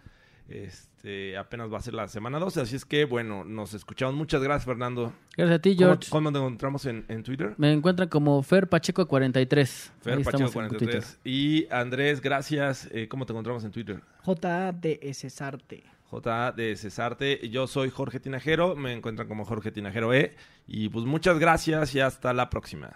[0.48, 2.61] Este, apenas va a ser la semana 12.
[2.62, 4.14] Así es que, bueno, nos escuchamos.
[4.14, 5.12] Muchas gracias, Fernando.
[5.36, 6.11] Gracias a ti, ¿Cómo, George.
[6.11, 7.55] cómo te encontramos en, en Twitter?
[7.57, 9.92] Me encuentran como Fer Pacheco 43.
[10.00, 11.20] Fer Ahí Pacheco 43.
[11.24, 12.88] Y Andrés, gracias.
[12.92, 14.03] Eh, ¿Cómo te encontramos en Twitter?
[14.26, 15.84] JDS Sarte.
[16.11, 17.48] J de Cesarte.
[17.48, 18.76] Yo soy Jorge Tinajero.
[18.76, 20.34] Me encuentran como Jorge Tinajero E.
[20.66, 22.90] Y pues muchas gracias y hasta la próxima.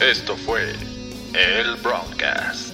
[0.00, 0.72] Esto fue
[1.34, 2.73] el Broadcast.